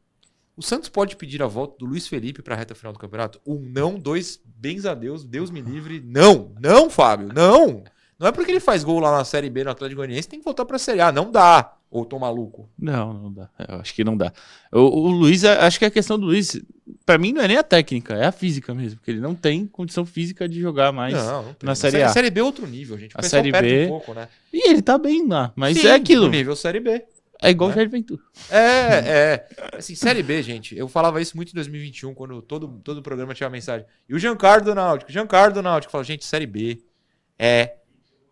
[0.58, 3.40] O Santos pode pedir a volta do Luiz Felipe pra reta final do campeonato?
[3.46, 6.02] Um não, dois, bens a Deus, Deus me livre.
[6.06, 7.84] Não, não, Fábio, não.
[8.18, 10.46] Não é porque ele faz gol lá na Série B no Atlético Goianiense, tem que
[10.46, 11.12] voltar pra Série A.
[11.12, 11.74] Não dá.
[11.92, 12.68] Ou tô maluco.
[12.78, 13.50] Não, não dá.
[13.60, 14.32] É, Eu acho que não dá.
[14.72, 16.60] O, o Luiz, a- acho que a questão do Luiz,
[17.06, 19.66] pra mim não é nem a técnica, é a física mesmo, porque ele não tem
[19.68, 21.14] condição física de jogar mais.
[21.14, 22.10] não, não na Série A.
[22.10, 23.16] Série B é outro nível, gente.
[23.16, 24.28] O A Série B- um pouco, né?
[24.52, 26.28] E ele tá bem lá, mas Sim, é aquilo.
[26.30, 27.04] Nível Série B.
[27.42, 27.76] É igual o né?
[27.76, 28.22] Jair Ventura.
[28.50, 29.48] É, é.
[29.78, 30.76] Assim, Série B, gente.
[30.76, 33.86] Eu falava isso muito em 2021, quando todo, todo o programa tinha uma mensagem.
[34.08, 35.92] E o Giancarlo do Náutico, Giancarlo do Náutico.
[35.92, 36.82] Fala, gente, Série B
[37.38, 37.78] é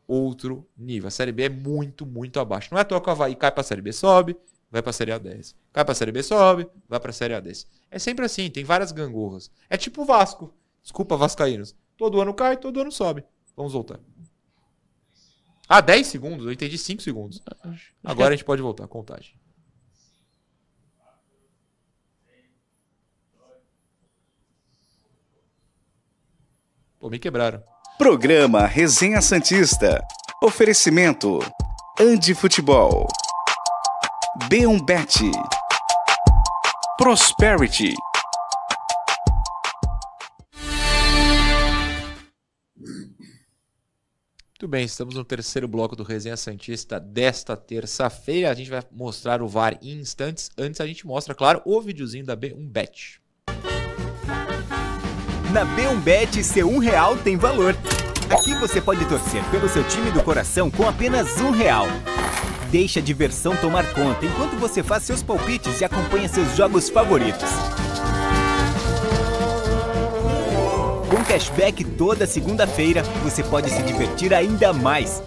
[0.08, 1.08] outro nível.
[1.08, 2.70] A Série B é muito, muito abaixo.
[2.72, 4.36] Não é à toa que o Havaí cai pra Série B, sobe,
[4.72, 5.56] vai pra Série A10.
[5.72, 7.68] Cai pra Série B, sobe, vai pra Série A10.
[7.92, 9.52] É sempre assim, tem várias gangorras.
[9.70, 10.54] É tipo o Vasco.
[10.82, 11.76] Desculpa, Vascaínos.
[11.98, 13.24] Todo ano cai, todo ano sobe.
[13.56, 14.00] Vamos voltar.
[15.68, 16.46] Ah, 10 segundos?
[16.46, 17.42] Eu entendi 5 segundos.
[18.04, 19.34] Agora a gente pode voltar, contagem.
[27.00, 27.62] Pô, me quebraram.
[27.98, 30.02] Programa Resenha Santista.
[30.42, 31.40] Oferecimento.
[32.00, 33.08] Andi Futebol.
[34.50, 35.30] B1Bet.
[36.98, 37.94] Prosperity.
[44.74, 48.50] Bem, estamos no terceiro bloco do Resenha Santista desta terça-feira.
[48.50, 50.50] A gente vai mostrar o VAR em instantes.
[50.58, 53.20] Antes a gente mostra, claro, o videozinho da B1Bet.
[55.52, 57.76] Na B1Bet, seu um real tem valor.
[58.32, 61.86] Aqui você pode torcer pelo seu time do coração com apenas um real.
[62.72, 67.83] Deixe a diversão tomar conta enquanto você faz seus palpites e acompanha seus jogos favoritos.
[71.24, 75.24] Com cashback toda segunda-feira, você pode se divertir ainda mais.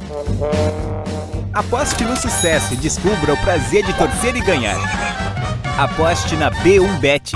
[1.55, 4.77] Aposte no sucesso e descubra o prazer de torcer e ganhar.
[5.79, 7.33] Aposte na B1Bet.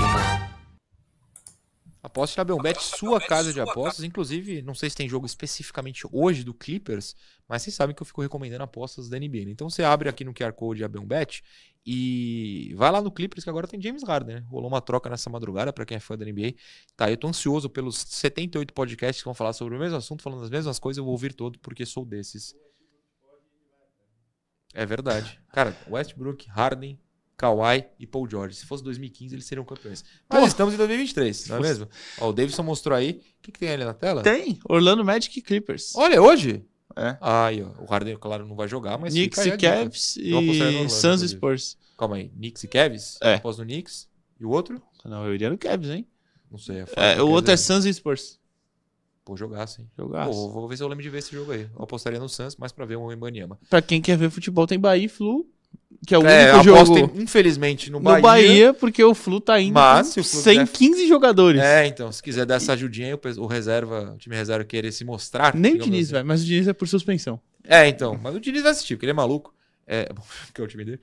[2.03, 4.03] Aposte na B1Bet, sua casa de apostas.
[4.03, 7.15] Inclusive, não sei se tem jogo especificamente hoje do Clippers,
[7.49, 9.49] mas vocês sabem que eu fico recomendando apostas da NBA.
[9.49, 11.41] Então você abre aqui no QR Code a B1Bet
[11.85, 14.45] e vai lá no Clippers que agora tem James Harden, né?
[14.47, 16.53] Rolou uma troca nessa madrugada para quem é fã da NBA.
[16.95, 20.43] Tá, eu tô ansioso pelos 78 podcasts que vão falar sobre o mesmo assunto, falando
[20.43, 22.55] as mesmas coisas, eu vou ouvir todo porque sou desses.
[24.73, 25.39] É verdade.
[25.51, 26.99] Cara, Westbrook, Harden,
[27.35, 28.55] Kawhi e Paul George.
[28.55, 30.05] Se fosse 2015, eles seriam campeões.
[30.29, 31.89] Mas estamos em 2023, não é mesmo?
[32.19, 33.21] Ó, o Davidson mostrou aí.
[33.39, 34.21] O que, que tem ali na tela?
[34.21, 35.95] Tem, Orlando Magic e Clippers.
[35.95, 36.63] Olha, hoje?
[36.95, 37.17] É.
[37.21, 37.83] Aí, ó.
[37.83, 39.13] O Harden, claro, não vai jogar, mas.
[39.13, 39.57] Knicks e.
[39.57, 41.29] Cavs e Orlando, Suns e.
[41.29, 41.77] Spurs.
[41.97, 42.29] Calma aí.
[42.29, 43.17] Knicks e Cavs?
[43.21, 43.35] É.
[43.35, 44.09] Após no Knicks.
[44.39, 44.81] E o outro?
[45.05, 46.07] Não, eu iria no Cavs, hein?
[46.49, 46.83] Não sei.
[46.95, 48.39] É, É, o outro é dizer, Suns e Spurs.
[49.23, 49.87] Pô, jogar sim.
[49.97, 50.27] Jogar.
[50.27, 51.69] Pô, vou ver se eu lembro de ver esse jogo aí.
[51.75, 53.59] Eu apostaria no Suns, mais pra ver o Embanyama.
[53.69, 55.47] Pra quem quer ver futebol, tem Bahia e Flu
[56.05, 57.11] que é o é, único jogo.
[57.15, 58.17] Infelizmente, no Bahia.
[58.17, 61.61] No Bahia, porque o Flu tá indo mas, com 115 jogadores.
[61.61, 65.55] É, então, se quiser dar essa ajudinha, o, reserva, o time reserva querer se mostrar.
[65.55, 66.13] Nem o Diniz assim.
[66.13, 67.39] vai, mas o Diniz é por suspensão.
[67.63, 69.53] É, então, mas o Diniz vai assistir, porque ele é maluco.
[69.85, 70.09] É,
[70.47, 70.99] porque é o time dele.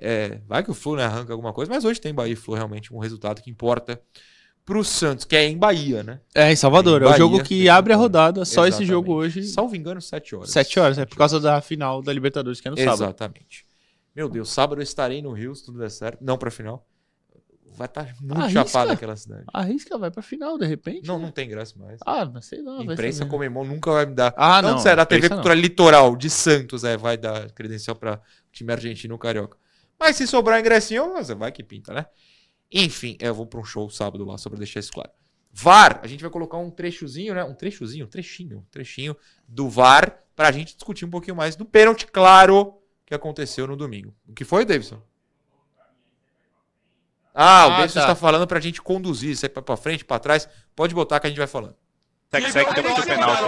[0.00, 2.54] É, vai que o Flu né, arranca alguma coisa, mas hoje tem Bahia e Flu
[2.54, 4.00] realmente um resultado que importa
[4.64, 6.20] pro Santos, que é em Bahia, né?
[6.34, 7.02] É, em Salvador.
[7.02, 8.44] É, em Bahia, é o jogo que abre a rodada.
[8.44, 8.74] Só Exatamente.
[8.74, 9.42] esse jogo hoje.
[9.44, 10.50] Salvo engano, 7 horas.
[10.50, 12.98] 7 horas, é por causa da final da Libertadores, que é no Exatamente.
[12.98, 13.10] sábado.
[13.10, 13.71] Exatamente.
[14.14, 16.22] Meu Deus, sábado eu estarei no Rio, se tudo der certo.
[16.22, 16.86] Não pra final.
[17.74, 18.66] Vai estar tá muito Arrisca.
[18.66, 19.44] chapada aquela cidade.
[19.52, 21.06] Arrisca, vai pra final, de repente.
[21.06, 21.24] Não, né?
[21.24, 21.98] não tem graça mais.
[22.04, 22.82] Ah, mas sei lá.
[22.82, 24.34] Imprensa Comemon nunca vai me dar.
[24.36, 24.72] Ah, não.
[24.72, 28.20] Não, sério, a TV Cultura Litoral de Santos é, vai dar credencial pra
[28.52, 29.56] time argentino carioca.
[29.98, 32.06] Mas se sobrar ingressinho, vai que pinta, né?
[32.70, 35.10] Enfim, eu vou pra um show sábado lá, só pra deixar isso claro.
[35.50, 37.44] VAR, a gente vai colocar um trechozinho, né?
[37.44, 41.64] Um trechozinho, um trechinho, um trechinho do VAR pra gente discutir um pouquinho mais do
[41.64, 44.14] pênalti, claro que aconteceu no domingo.
[44.28, 45.00] O que foi, Davidson?
[47.34, 48.00] Ah, ah o Davidson tá.
[48.00, 50.48] está falando pra gente conduzir, sair pra frente, pra trás.
[50.74, 51.76] Pode botar que a gente vai falando.
[52.30, 53.42] Sec, sec, tem muito penalti.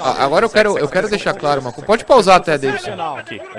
[0.00, 1.86] Ah, agora eu quero, eu quero deixar claro uma coisa.
[1.86, 2.96] Pode pausar até, Davidson.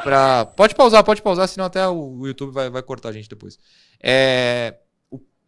[0.01, 0.45] Pra...
[0.45, 3.59] Pode pausar, pode pausar, senão até o YouTube vai, vai cortar a gente depois.
[4.01, 4.75] É...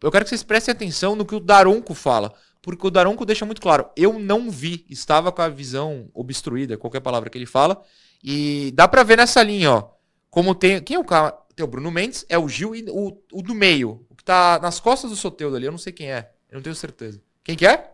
[0.00, 2.32] Eu quero que vocês prestem atenção no que o Daronco fala.
[2.62, 3.88] Porque o Daronco deixa muito claro.
[3.96, 7.82] Eu não vi, estava com a visão obstruída, qualquer palavra que ele fala.
[8.22, 9.90] E dá pra ver nessa linha, ó.
[10.30, 10.82] Como tem.
[10.82, 11.32] Quem é o cara?
[11.54, 14.06] Tem o Bruno Mendes, é o Gil e o, o do meio.
[14.08, 15.66] O que tá nas costas do Soteudo ali.
[15.66, 16.30] Eu não sei quem é.
[16.50, 17.20] Eu não tenho certeza.
[17.42, 17.92] Quem que é?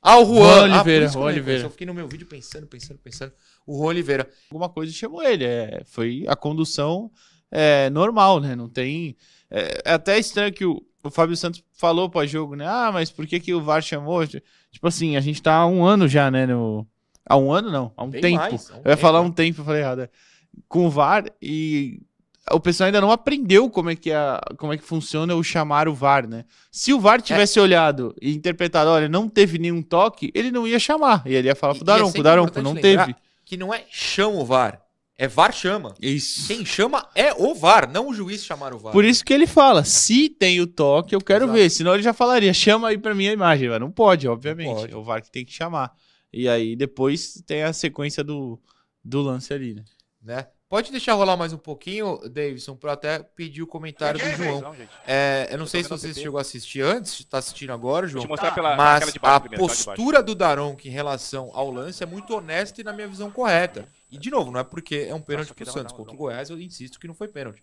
[0.00, 0.34] Ah, o Juan.
[0.34, 1.06] Juan ah, Oliveira.
[1.06, 1.62] Ah, Juan Oliveira.
[1.64, 3.32] Eu fiquei no meu vídeo pensando, pensando, pensando.
[3.66, 4.28] O Juan Oliveira.
[4.50, 5.44] Alguma coisa chamou ele.
[5.44, 7.10] É, foi a condução
[7.50, 8.56] é, normal, né?
[8.56, 9.16] Não tem.
[9.48, 12.66] É, é até estranho que o, o Fábio Santos falou pós-jogo, né?
[12.66, 14.26] Ah, mas por que, que o VAR chamou?
[14.26, 16.46] Tipo assim, a gente tá há um ano já, né?
[16.46, 16.84] No,
[17.28, 17.92] Há um ano, não.
[17.96, 18.36] Há um Bem tempo.
[18.36, 20.02] Mais, um eu ia falar um tempo, eu falei errado.
[20.02, 20.08] É.
[20.68, 22.00] Com o VAR e
[22.50, 25.88] o pessoal ainda não aprendeu como é que é, como é que funciona o chamar
[25.88, 26.44] o VAR, né?
[26.70, 27.22] Se o VAR é.
[27.22, 27.62] tivesse é.
[27.62, 31.22] olhado e interpretado, olha, não teve nenhum toque, ele não ia chamar.
[31.26, 33.14] E ele ia falar pro Daronco, é Daronco, não teve.
[33.44, 34.80] Que não é chama o VAR.
[35.16, 35.94] É VAR chama.
[36.00, 36.48] Isso.
[36.48, 38.92] Quem chama é o VAR, não o juiz chamar o VAR.
[38.92, 41.58] Por isso que ele fala, se tem o toque, eu quero Exato.
[41.58, 41.70] ver.
[41.70, 43.68] Senão ele já falaria, chama aí pra mim a imagem.
[43.68, 44.68] Mas não pode, obviamente.
[44.68, 44.92] Não pode.
[44.92, 45.92] É o VAR que tem que chamar.
[46.32, 48.58] E aí depois tem a sequência do,
[49.04, 49.84] do lance ali, né?
[50.22, 50.46] né?
[50.72, 54.74] Pode deixar rolar mais um pouquinho, Davidson, para até pedir o comentário do João.
[55.06, 58.26] É, eu não sei se você chegou a assistir antes, está assistindo agora, João.
[58.26, 62.84] Pela, mas a primeiro, postura do Daronco em relação ao lance é muito honesta e
[62.84, 63.86] na minha visão correta.
[64.10, 66.58] E de novo, não é porque é um pênalti pro Santos contra o Goiás, eu
[66.58, 67.60] insisto que não foi pênalti.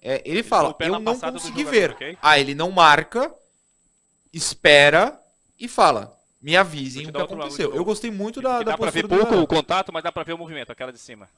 [0.00, 1.90] É, ele, ele fala, eu não consegui ver.
[1.90, 2.16] Okay?
[2.22, 3.34] Ah, ele não marca,
[4.32, 5.20] espera
[5.58, 7.74] e fala me avisem o que aconteceu.
[7.74, 10.24] Eu gostei muito da, da dá postura pra ver pouco o contato, mas dá pra
[10.24, 11.28] ver o movimento, aquela de cima.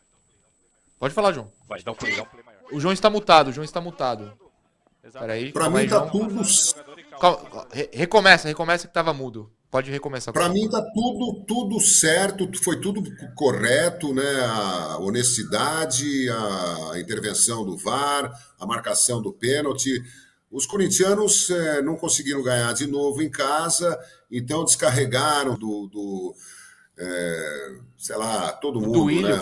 [0.99, 1.53] Pode falar, João.
[1.69, 2.61] Vai, dá um play, dá um play maior.
[2.73, 4.33] O João está mutado, o João está mutado.
[5.13, 5.53] Peraí.
[5.53, 6.41] Pra mim tá tudo...
[7.21, 9.51] Calma, recomeça, recomeça que tava mudo.
[9.71, 10.33] Pode recomeçar.
[10.33, 13.03] Para mim tá tudo tudo certo, foi tudo
[13.35, 14.23] correto, né?
[14.47, 20.01] A honestidade, a intervenção do VAR, a marcação do pênalti.
[20.55, 23.99] Os corintianos é, não conseguiram ganhar de novo em casa,
[24.31, 26.35] então descarregaram do, do
[26.97, 28.93] é, sei lá, todo mundo.
[28.93, 29.33] Do né?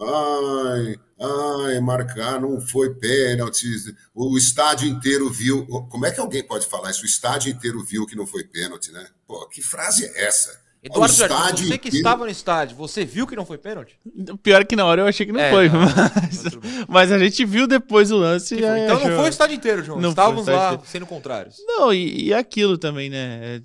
[0.00, 3.66] Ai, ai, ai, marcar, não foi pênalti.
[4.14, 5.66] O estádio inteiro viu.
[5.66, 7.02] Como é que alguém pode falar isso?
[7.02, 9.06] O estádio inteiro viu que não foi pênalti, né?
[9.26, 10.58] Pô, que frase é essa?
[10.82, 11.96] Eduardo Jardim, você que inteiro...
[11.96, 13.96] estava no estádio, você viu que não foi pênalti?
[14.42, 16.44] Pior que na hora eu achei que não é, foi, não, mas...
[16.44, 18.56] Não, mas, a gente viu depois o lance.
[18.56, 19.08] Então achou...
[19.08, 20.00] não foi o estádio inteiro, João.
[20.00, 20.82] Não Estávamos lá inteiro.
[20.86, 21.56] sendo contrários.
[21.68, 23.62] Não, e, e aquilo também, né?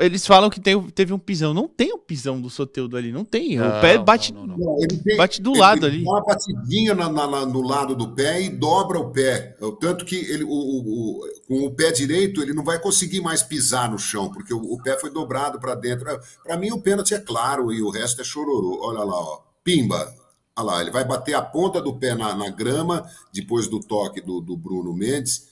[0.00, 1.54] Eles falam que tem, teve um pisão.
[1.54, 3.56] Não tem um pisão do Soteudo ali, não tem.
[3.56, 6.04] Não, o pé bate, não, não, tem, bate do ele, lado ele ali.
[6.04, 9.56] Dá uma batidinha na, na, no lado do pé e dobra o pé.
[9.80, 13.90] Tanto que ele, o, o, com o pé direito ele não vai conseguir mais pisar
[13.90, 16.06] no chão, porque o, o pé foi dobrado para dentro.
[16.42, 18.80] Para mim, o pênalti é claro e o resto é chororô.
[18.82, 19.40] Olha lá, ó.
[19.62, 20.14] Pimba.
[20.58, 24.20] Olha lá, ele vai bater a ponta do pé na, na grama, depois do toque
[24.20, 25.48] do, do Bruno Mendes.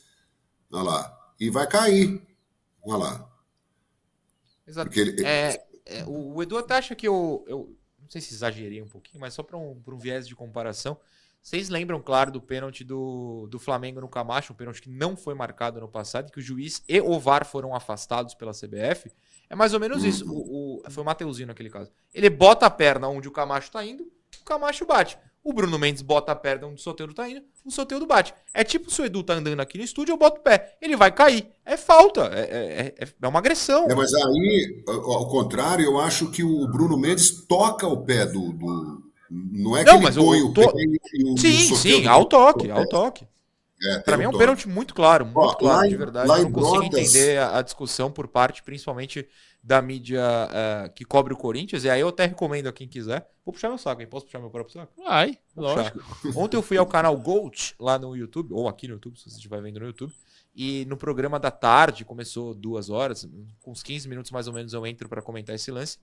[0.72, 1.18] Olha lá.
[1.39, 2.22] E vai cair.
[2.85, 3.34] Olha lá.
[4.66, 4.98] Exato.
[4.98, 5.24] Ele...
[5.24, 7.76] É, é, o, Edu até acha que eu, eu.
[8.00, 10.98] Não sei se exagerei um pouquinho, mas só para um, um viés de comparação.
[11.42, 15.34] Vocês lembram, claro, do pênalti do, do Flamengo no Camacho, um pênalti que não foi
[15.34, 19.12] marcado no passado, que o juiz e o VAR foram afastados pela CBF?
[19.50, 20.08] É mais ou menos uhum.
[20.08, 20.32] isso.
[20.32, 21.92] O, o, foi o Mateuzinho naquele caso.
[22.14, 24.10] Ele bota a perna onde o Camacho tá indo,
[24.40, 25.18] o Camacho bate.
[25.45, 28.32] O Bruno Mendes bota a perna onde o Soteudo tá indo, o Soteudo bate.
[28.55, 30.74] É tipo se o Edu tá andando aqui no estúdio, eu boto o pé.
[30.80, 31.47] Ele vai cair.
[31.66, 32.30] É falta.
[32.32, 33.86] É, é, é, é uma agressão.
[33.90, 38.53] É, mas aí, ao contrário, eu acho que o Bruno Mendes toca o pé do,
[38.55, 40.82] do Não é que Não, ele mas põe o o to- pé
[41.12, 43.26] e o Sim, Soteldo sim, ao toque, ao toque.
[43.82, 46.26] é, tem mim é um pênalti muito claro, muito Ó, claro, de verdade.
[46.30, 49.28] Eu não consigo Brotas- entender a, a discussão por parte, principalmente
[49.66, 50.20] da mídia
[50.52, 51.84] eh, que cobre o Corinthians.
[51.84, 53.26] E aí eu até recomendo a quem quiser.
[53.42, 54.06] Vou puxar meu saco, hein?
[54.06, 54.92] Posso puxar meu próprio saco?
[55.02, 55.94] Vai, Vou puxar.
[55.96, 56.38] lógico.
[56.38, 59.36] Ontem eu fui ao canal Gold lá no YouTube, ou aqui no YouTube, se você
[59.36, 60.12] estiver vendo no YouTube.
[60.54, 63.26] E no programa da tarde, começou duas horas,
[63.62, 65.98] com uns 15 minutos mais ou menos eu entro para comentar esse lance.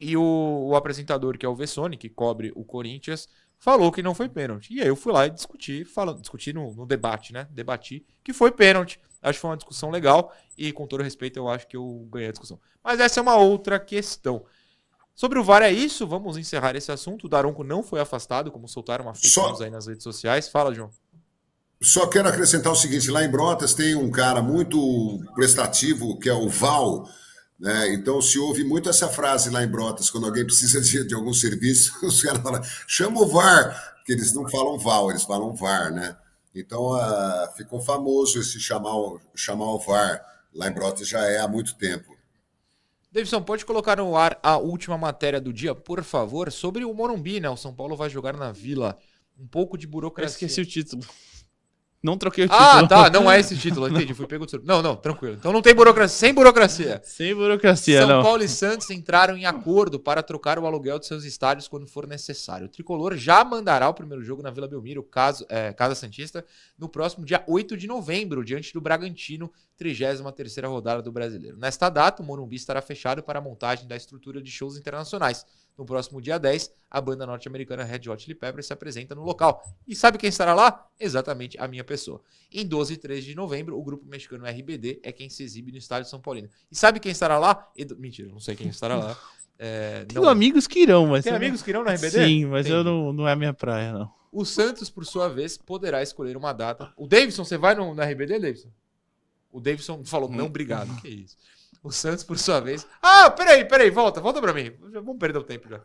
[0.00, 3.28] E o, o apresentador, que é o Vessone, que cobre o Corinthians,
[3.58, 4.72] falou que não foi pênalti.
[4.74, 7.46] E aí eu fui lá e discuti, falando, discuti no, no debate, né?
[7.50, 9.00] Debati que foi pênalti.
[9.22, 12.28] Acho que foi uma discussão legal e, com todo respeito, eu acho que eu ganhei
[12.28, 12.60] a discussão.
[12.84, 14.44] Mas essa é uma outra questão.
[15.14, 17.24] Sobre o VAR é isso, vamos encerrar esse assunto.
[17.24, 20.48] O Daronco não foi afastado, como soltaram uma fake Só- aí nas redes sociais.
[20.48, 20.90] Fala, João.
[21.82, 26.34] Só quero acrescentar o seguinte: lá em Brotas tem um cara muito prestativo, que é
[26.34, 27.08] o Val.
[27.58, 27.94] Né?
[27.94, 31.32] Então, se ouve muito essa frase lá em Brotas, quando alguém precisa de, de algum
[31.32, 35.90] serviço, os caras falam, chama o VAR, porque eles não falam VAL, eles falam VAR,
[35.92, 36.16] né?
[36.54, 40.22] Então, ah, ficou famoso esse chamar, o- chamar o VAR.
[40.54, 42.16] Lá em Brotas já é há muito tempo.
[43.12, 47.40] Davidson, pode colocar no ar a última matéria do dia, por favor, sobre o Morumbi,
[47.40, 47.48] né?
[47.48, 48.98] O São Paulo vai jogar na Vila.
[49.38, 50.46] Um pouco de Eu burocracia.
[50.46, 51.02] esqueci o título.
[52.06, 52.64] Não troquei o título.
[52.64, 54.72] Ah, tá, não é esse título, entendi, fui pego de surpresa.
[54.72, 55.34] Não, não, tranquilo.
[55.34, 57.02] Então não tem burocracia, sem burocracia.
[57.02, 58.22] Sem burocracia, São não.
[58.22, 62.06] Paulo e Santos entraram em acordo para trocar o aluguel de seus estádios quando for
[62.06, 62.66] necessário.
[62.66, 66.44] O Tricolor já mandará o primeiro jogo na Vila Belmiro, caso, é, Casa Santista,
[66.78, 71.56] no próximo dia 8 de novembro, diante do Bragantino, 33ª rodada do Brasileiro.
[71.56, 75.44] Nesta data, o Morumbi estará fechado para a montagem da estrutura de shows internacionais.
[75.76, 79.62] No próximo dia 10, a banda norte-americana Red Hot Chili Peppers se apresenta no local.
[79.86, 80.88] E sabe quem estará lá?
[80.98, 82.22] Exatamente a minha pessoa.
[82.50, 85.78] Em 12 e 13 de novembro, o grupo mexicano RBD é quem se exibe no
[85.78, 86.48] estádio São Paulino.
[86.70, 87.70] E sabe quem estará lá?
[87.76, 89.16] Edu- Mentira, não sei quem estará lá.
[89.58, 91.24] É, Tenho amigos que irão, mas.
[91.24, 92.10] Tem não- amigos que irão na RBD?
[92.26, 94.12] Sim, mas eu não, não é a minha praia, não.
[94.30, 96.92] O Santos, por sua vez, poderá escolher uma data.
[96.94, 98.68] O Davidson, você vai no, na RBD, Davidson?
[99.50, 100.94] O Davidson falou, não, obrigado.
[101.00, 101.38] Que isso?
[101.82, 102.86] O Santos, por sua vez.
[103.00, 104.72] Ah, peraí, peraí, volta, volta pra mim.
[104.92, 105.80] Vamos perder o tempo já.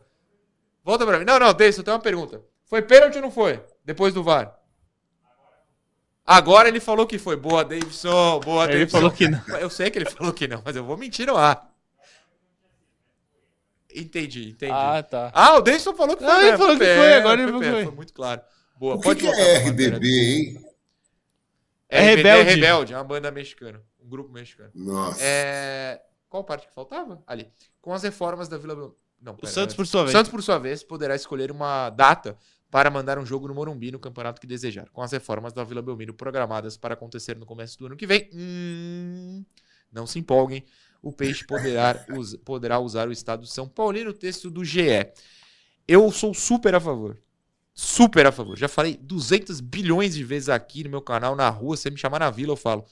[0.84, 1.24] Volta pra mim.
[1.24, 2.42] Não, não, Davidson, tem uma pergunta.
[2.66, 3.62] Foi pênalti ou não foi?
[3.84, 4.58] Depois do VAR.
[6.26, 7.36] Agora ele falou que foi.
[7.36, 8.40] Boa, Davidson.
[8.40, 8.96] Boa, Ele Davidson.
[8.98, 9.40] falou que não.
[9.58, 11.70] Eu sei que ele falou que não, mas eu vou mentir no ar.
[13.94, 14.72] Entendi, entendi.
[14.72, 15.30] Ah, tá.
[15.34, 16.32] Ah, o Davidson falou que foi.
[16.32, 17.84] Ah, ele falou que foi, agora ele foi falou foi.
[17.84, 18.40] Foi muito claro.
[18.76, 19.58] Boa, O que, pode que voltar é.
[19.68, 20.71] RBD, hein?
[21.92, 22.60] É, É RBD é Rebelde.
[22.60, 23.82] Rebelde, é uma banda mexicana.
[24.00, 24.70] Um grupo mexicano.
[24.74, 25.18] Nossa.
[25.22, 26.00] É...
[26.28, 27.22] Qual parte que faltava?
[27.26, 27.52] Ali.
[27.80, 28.74] Com as reformas da Vila
[29.20, 29.76] Não, O pera, Santos, é.
[29.76, 30.12] por sua O vez.
[30.12, 32.36] Santos, por sua vez, poderá escolher uma data
[32.70, 34.88] para mandar um jogo no Morumbi no campeonato que desejar.
[34.90, 38.30] Com as reformas da Vila Belmiro programadas para acontecer no começo do ano que vem.
[38.32, 39.44] Hum,
[39.92, 40.64] não se empolguem.
[41.02, 44.82] O Peixe poderá, us- poderá usar o estado São Paulino, texto do GE.
[45.86, 47.18] Eu sou super a favor.
[47.74, 48.56] Super a favor.
[48.56, 51.76] Já falei 200 bilhões de vezes aqui no meu canal, na rua.
[51.76, 52.84] Se você me chamar na vila, eu falo.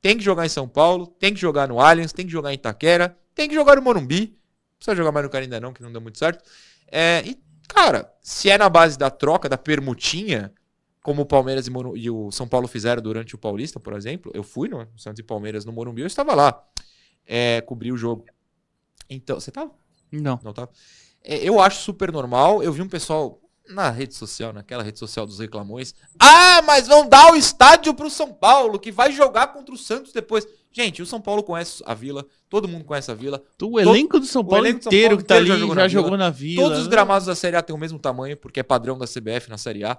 [0.00, 2.54] Tem que jogar em São Paulo, tem que jogar no Allianz, tem que jogar em
[2.54, 4.20] Itaquera, tem que jogar no Morumbi.
[4.20, 6.42] Não precisa jogar mais no Canindé não, que não deu muito certo.
[6.90, 10.52] É, e, cara, se é na base da troca, da permutinha,
[11.02, 14.42] como o Palmeiras e, e o São Paulo fizeram durante o Paulista, por exemplo, eu
[14.42, 16.64] fui no Santos e Palmeiras no Morumbi, eu estava lá.
[17.26, 18.24] É, cobri o jogo.
[19.08, 19.70] Então, você tava?
[20.10, 20.40] Não.
[20.42, 20.68] Não tá?
[21.22, 22.62] É, eu acho super normal.
[22.62, 25.94] Eu vi um pessoal na rede social, naquela rede social dos reclamões.
[26.18, 30.12] Ah, mas vão dar o estádio pro São Paulo, que vai jogar contra o Santos
[30.12, 30.46] depois.
[30.72, 33.42] Gente, o São Paulo conhece a Vila, todo mundo conhece a Vila.
[33.62, 36.62] O elenco do São o Paulo inteiro que tá ali inteiro já jogou na Vila.
[36.62, 36.90] Todos os né?
[36.90, 39.84] gramados da Série A têm o mesmo tamanho, porque é padrão da CBF na Série
[39.84, 39.98] A.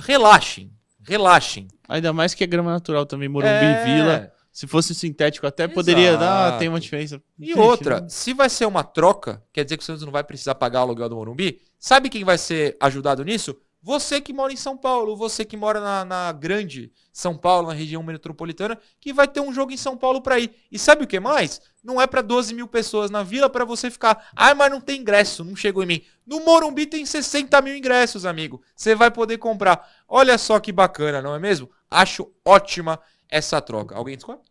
[0.00, 0.70] Relaxem,
[1.02, 1.68] relaxem.
[1.88, 3.84] Ainda mais que é grama natural também, Morumbi É.
[3.84, 4.31] Vila.
[4.52, 6.58] Se fosse sintético, até poderia dar, Exato.
[6.58, 7.22] tem uma diferença.
[7.38, 10.22] E outra, não- se vai ser uma troca, quer dizer que o Santos não vai
[10.22, 11.60] precisar pagar o aluguel do Morumbi?
[11.78, 13.56] Sabe quem vai ser ajudado nisso?
[13.84, 17.74] Você que mora em São Paulo, você que mora na, na grande São Paulo, na
[17.74, 20.52] região metropolitana, que vai ter um jogo em São Paulo pra ir.
[20.70, 21.60] E sabe o que mais?
[21.82, 24.28] Não é pra 12 mil pessoas na vila pra você ficar.
[24.36, 26.02] Ah, mas não tem ingresso, não chegou em mim.
[26.24, 28.62] No Morumbi tem 60 mil ingressos, amigo.
[28.76, 29.84] Você vai poder comprar.
[30.06, 31.68] Olha só que bacana, não é mesmo?
[31.90, 33.00] Acho ótima
[33.32, 33.94] essa troca.
[33.96, 34.42] Alguém discorda?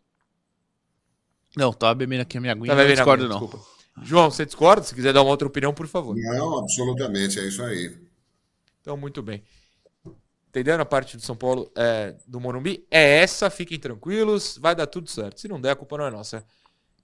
[1.56, 3.46] Não, tava bebendo aqui a minha aguinha, Tá não bebendo discordo aguinha, não.
[3.46, 3.72] desculpa.
[4.02, 4.82] João, você discorda?
[4.82, 6.16] Se quiser dar uma outra opinião, por favor.
[6.16, 7.94] Não, absolutamente, é isso aí.
[8.80, 9.42] Então, muito bem.
[10.48, 12.86] Entendendo a parte do São Paulo, é, do Morumbi?
[12.90, 15.40] É essa, fiquem tranquilos, vai dar tudo certo.
[15.40, 16.44] Se não der, a culpa não é nossa.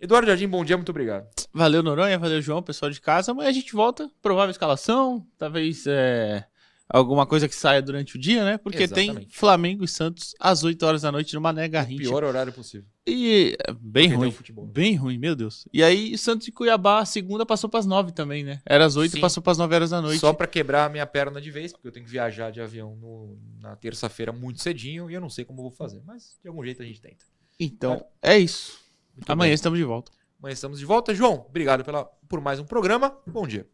[0.01, 1.27] Eduardo Jardim, bom dia, muito obrigado.
[1.53, 3.33] Valeu, Noronha, valeu, João, pessoal de casa.
[3.33, 6.45] Amanhã a gente volta, provável escalação, talvez é,
[6.89, 8.57] alguma coisa que saia durante o dia, né?
[8.59, 9.37] Porque tem Exatamente.
[9.37, 12.03] Flamengo e Santos às 8 horas da noite no Mané Garrincha.
[12.03, 12.87] Pior horário possível.
[13.07, 14.29] E é, bem ruim.
[14.29, 14.67] tem futebol.
[14.67, 15.67] Bem ruim, meu Deus.
[15.73, 18.61] E aí, Santos e Cuiabá, a segunda passou pras 9 também, né?
[18.67, 19.19] Era às 8 Sim.
[19.19, 20.21] e passou pras 9 horas da noite.
[20.21, 22.97] Só pra quebrar a minha perna de vez, porque eu tenho que viajar de avião
[22.97, 26.03] no- na terça-feira muito cedinho e eu não sei como vou fazer.
[26.07, 27.25] Mas de algum jeito a gente tenta.
[27.59, 28.79] Então, é isso.
[29.17, 29.55] Muito Amanhã bem.
[29.55, 30.13] estamos de volta.
[30.39, 31.15] Amanhã estamos de volta.
[31.15, 33.17] João, obrigado pela, por mais um programa.
[33.27, 33.67] Bom dia.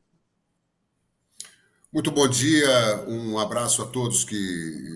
[1.95, 4.35] Muito bom dia, um abraço a todos que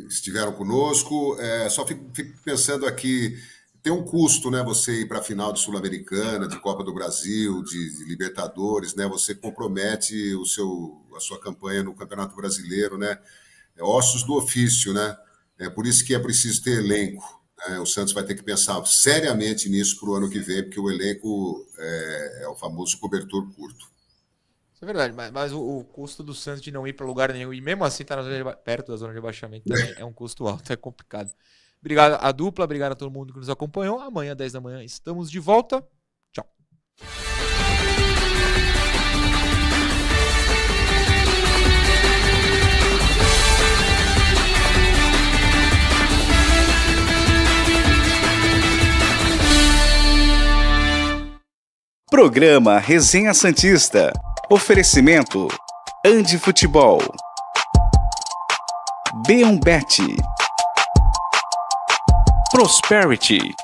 [0.08, 1.36] estiveram conosco.
[1.38, 3.38] É, só fico, fico pensando aqui,
[3.80, 4.64] tem um custo, né?
[4.64, 9.06] Você ir para a final de Sul-Americana, de Copa do Brasil, de, de Libertadores, né?
[9.06, 13.16] Você compromete o seu, a sua campanha no Campeonato Brasileiro, né?
[13.76, 15.16] É ossos do ofício, né?
[15.56, 17.22] É por isso que é preciso ter elenco.
[17.68, 17.78] né?
[17.78, 20.90] O Santos vai ter que pensar seriamente nisso para o ano que vem, porque o
[20.90, 23.86] elenco é, é o famoso cobertor curto.
[24.78, 27.32] Isso é verdade, mas, mas o, o custo do Santos de não ir pra lugar
[27.32, 30.12] nenhum e mesmo assim tá de reba- perto da zona de rebaixamento também é um
[30.12, 31.32] custo alto, é complicado.
[31.80, 33.98] Obrigado à dupla, obrigado a todo mundo que nos acompanhou.
[33.98, 35.84] Amanhã, 10 da manhã, estamos de volta.
[36.32, 36.46] Tchau.
[52.10, 54.12] Programa Resenha Santista.
[54.50, 55.46] Oferecimento
[56.02, 57.02] Andi Futebol.
[59.26, 60.16] B1Bet.
[62.50, 63.54] Prosperity.